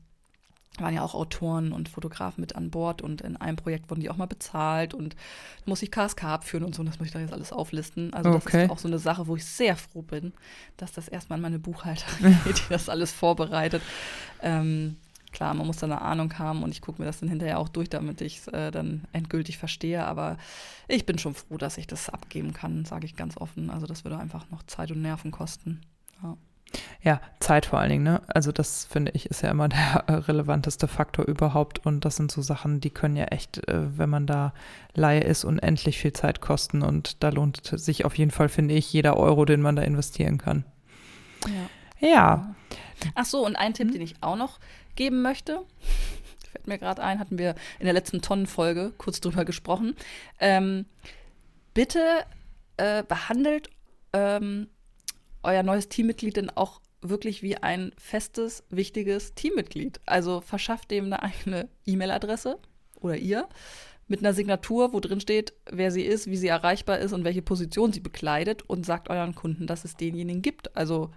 [0.80, 4.10] waren ja auch Autoren und Fotografen mit an Bord und in einem Projekt wurden die
[4.10, 5.16] auch mal bezahlt und
[5.64, 8.12] muss ich KSK abführen und so, und das muss ich da jetzt alles auflisten.
[8.14, 8.64] Also das okay.
[8.64, 10.32] ist auch so eine Sache, wo ich sehr froh bin,
[10.76, 13.82] dass das erstmal in meine Buchhalterin geht, die das alles vorbereitet.
[14.42, 14.96] Ähm,
[15.32, 17.68] klar, man muss da eine Ahnung haben und ich gucke mir das dann hinterher auch
[17.68, 20.04] durch, damit ich es äh, dann endgültig verstehe.
[20.04, 20.38] Aber
[20.86, 23.70] ich bin schon froh, dass ich das abgeben kann, sage ich ganz offen.
[23.70, 25.80] Also das würde einfach noch Zeit und Nerven kosten.
[26.22, 26.36] Ja.
[27.02, 28.22] Ja, Zeit vor allen Dingen, ne?
[28.28, 32.42] Also das finde ich ist ja immer der relevanteste Faktor überhaupt und das sind so
[32.42, 34.52] Sachen, die können ja echt, äh, wenn man da
[34.94, 38.92] Laie ist, unendlich viel Zeit kosten und da lohnt sich auf jeden Fall, finde ich,
[38.92, 40.64] jeder Euro, den man da investieren kann.
[42.00, 42.08] Ja.
[42.08, 42.54] ja.
[43.14, 44.58] Ach so, und ein Tipp, den ich auch noch
[44.96, 45.60] geben möchte,
[46.52, 49.94] fällt mir gerade ein, hatten wir in der letzten Tonnenfolge kurz drüber gesprochen.
[50.40, 50.86] Ähm,
[51.74, 52.24] bitte
[52.76, 53.70] äh, behandelt
[54.12, 54.68] ähm,
[55.42, 60.00] euer neues Teammitglied denn auch wirklich wie ein festes, wichtiges Teammitglied.
[60.06, 62.58] Also verschafft dem eine eigene E-Mail-Adresse
[63.00, 63.48] oder ihr
[64.08, 67.42] mit einer Signatur, wo drin steht, wer sie ist, wie sie erreichbar ist und welche
[67.42, 70.76] Position sie bekleidet und sagt euren Kunden, dass es denjenigen gibt.
[70.76, 71.10] Also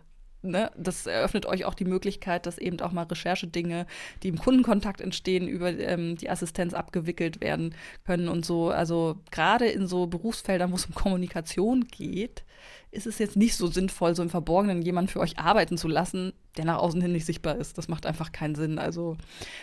[0.44, 3.86] Ne, das eröffnet euch auch die Möglichkeit, dass eben auch mal Recherchedinge,
[4.24, 8.72] die im Kundenkontakt entstehen, über ähm, die Assistenz abgewickelt werden können und so.
[8.72, 12.44] Also gerade in so Berufsfeldern, wo es um Kommunikation geht,
[12.92, 16.34] ist es jetzt nicht so sinnvoll, so im Verborgenen jemanden für euch arbeiten zu lassen,
[16.58, 17.78] der nach außen hin nicht sichtbar ist.
[17.78, 18.80] Das macht einfach keinen Sinn.
[18.80, 19.18] Also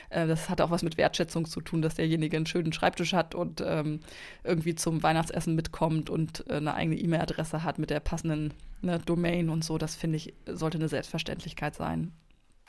[0.08, 3.34] äh, das hat auch was mit Wertschätzung zu tun, dass derjenige einen schönen Schreibtisch hat
[3.34, 4.00] und ähm,
[4.44, 9.50] irgendwie zum Weihnachtsessen mitkommt und äh, eine eigene E-Mail-Adresse hat mit der passenden ne, Domain
[9.50, 9.76] und so.
[9.76, 12.12] Das finde ich, sollte eine Selbstverständlichkeit sein.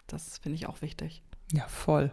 [0.07, 1.23] Das finde ich auch wichtig.
[1.53, 2.11] Ja, voll.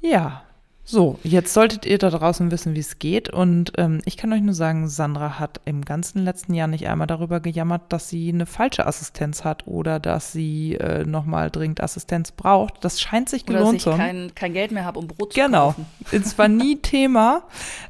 [0.00, 0.44] ja,
[0.90, 3.28] so, jetzt solltet ihr da draußen wissen, wie es geht.
[3.28, 7.06] Und ähm, ich kann euch nur sagen, Sandra hat im ganzen letzten Jahr nicht einmal
[7.06, 12.32] darüber gejammert, dass sie eine falsche Assistenz hat oder dass sie äh, nochmal dringend Assistenz
[12.32, 12.82] braucht.
[12.86, 13.98] Das scheint sich gelohnt zu haben.
[13.98, 15.66] Dass ich kein, kein Geld mehr habe, um Brot zu genau.
[15.66, 15.84] kaufen.
[16.10, 16.24] Genau.
[16.28, 17.42] Es war nie Thema.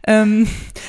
[0.05, 0.49] Ähm,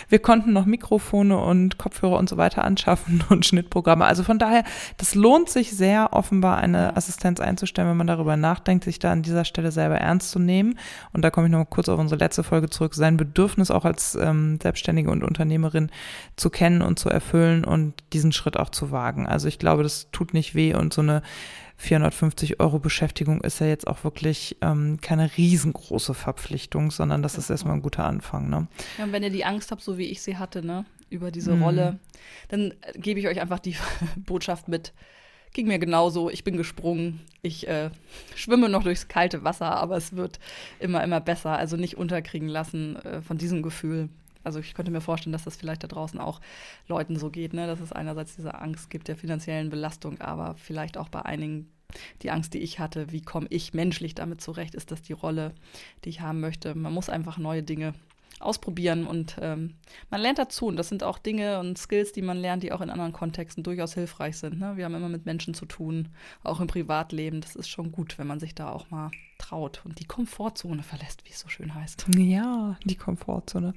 [0.09, 4.05] wir konnten noch Mikrofone und Kopfhörer und so weiter anschaffen und Schnittprogramme.
[4.05, 4.63] Also von daher,
[4.97, 9.21] das lohnt sich sehr, offenbar eine Assistenz einzustellen, wenn man darüber nachdenkt, sich da an
[9.21, 10.79] dieser Stelle selber ernst zu nehmen.
[11.13, 13.85] Und da komme ich noch mal kurz auf unsere letzte Folge zurück, sein Bedürfnis auch
[13.85, 15.91] als ähm, Selbstständige und Unternehmerin
[16.35, 19.27] zu kennen und zu erfüllen und diesen Schritt auch zu wagen.
[19.27, 21.21] Also ich glaube, das tut nicht weh und so eine
[21.79, 27.49] 450 Euro Beschäftigung ist ja jetzt auch wirklich ähm, keine riesengroße Verpflichtung, sondern das ist
[27.49, 28.49] erstmal ein guter Anfang.
[28.49, 28.67] Ne?
[28.97, 31.55] Ja, und wenn ihr die Angst habt, so wie ich sie hatte, ne, über diese
[31.55, 31.63] mhm.
[31.63, 31.99] Rolle,
[32.49, 33.77] dann äh, gebe ich euch einfach die
[34.17, 34.93] Botschaft mit,
[35.53, 36.29] ging mir genauso.
[36.29, 37.21] Ich bin gesprungen.
[37.41, 37.89] Ich äh,
[38.35, 40.39] schwimme noch durchs kalte Wasser, aber es wird
[40.79, 41.57] immer, immer besser.
[41.57, 44.09] Also nicht unterkriegen lassen äh, von diesem Gefühl.
[44.43, 46.39] Also ich könnte mir vorstellen, dass das vielleicht da draußen auch
[46.87, 47.67] Leuten so geht, ne?
[47.67, 51.67] dass es einerseits diese Angst gibt der finanziellen Belastung, aber vielleicht auch bei einigen
[52.21, 55.53] die Angst, die ich hatte, wie komme ich menschlich damit zurecht, ist das die Rolle,
[56.05, 56.75] die ich haben möchte.
[56.75, 57.93] Man muss einfach neue Dinge
[58.39, 59.75] ausprobieren und ähm,
[60.09, 60.67] man lernt dazu.
[60.67, 63.63] Und das sind auch Dinge und Skills, die man lernt, die auch in anderen Kontexten
[63.63, 64.59] durchaus hilfreich sind.
[64.59, 64.77] Ne?
[64.77, 66.09] Wir haben immer mit Menschen zu tun,
[66.43, 67.41] auch im Privatleben.
[67.41, 71.25] Das ist schon gut, wenn man sich da auch mal traut und die Komfortzone verlässt,
[71.25, 72.05] wie es so schön heißt.
[72.15, 73.73] Ja, die Komfortzone.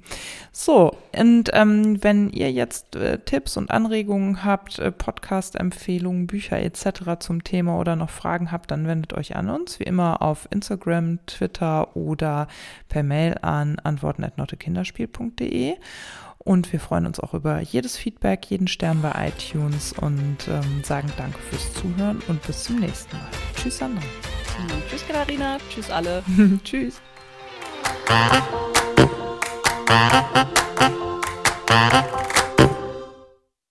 [0.51, 7.19] So, und ähm, wenn ihr jetzt äh, Tipps und Anregungen habt, äh, Podcast-Empfehlungen, Bücher etc.
[7.19, 11.25] zum Thema oder noch Fragen habt, dann wendet euch an uns, wie immer auf Instagram,
[11.25, 12.47] Twitter oder
[12.89, 15.77] per Mail an antworten.nottekinderspiel.de.
[16.43, 21.11] Und wir freuen uns auch über jedes Feedback, jeden Stern bei iTunes und ähm, sagen
[21.17, 23.27] Danke fürs Zuhören und bis zum nächsten Mal.
[23.55, 24.01] Tschüss, Sandra.
[24.01, 24.83] Mhm.
[24.89, 25.57] Tschüss, Katharina.
[25.69, 26.23] Tschüss, alle.
[26.63, 27.01] Tschüss.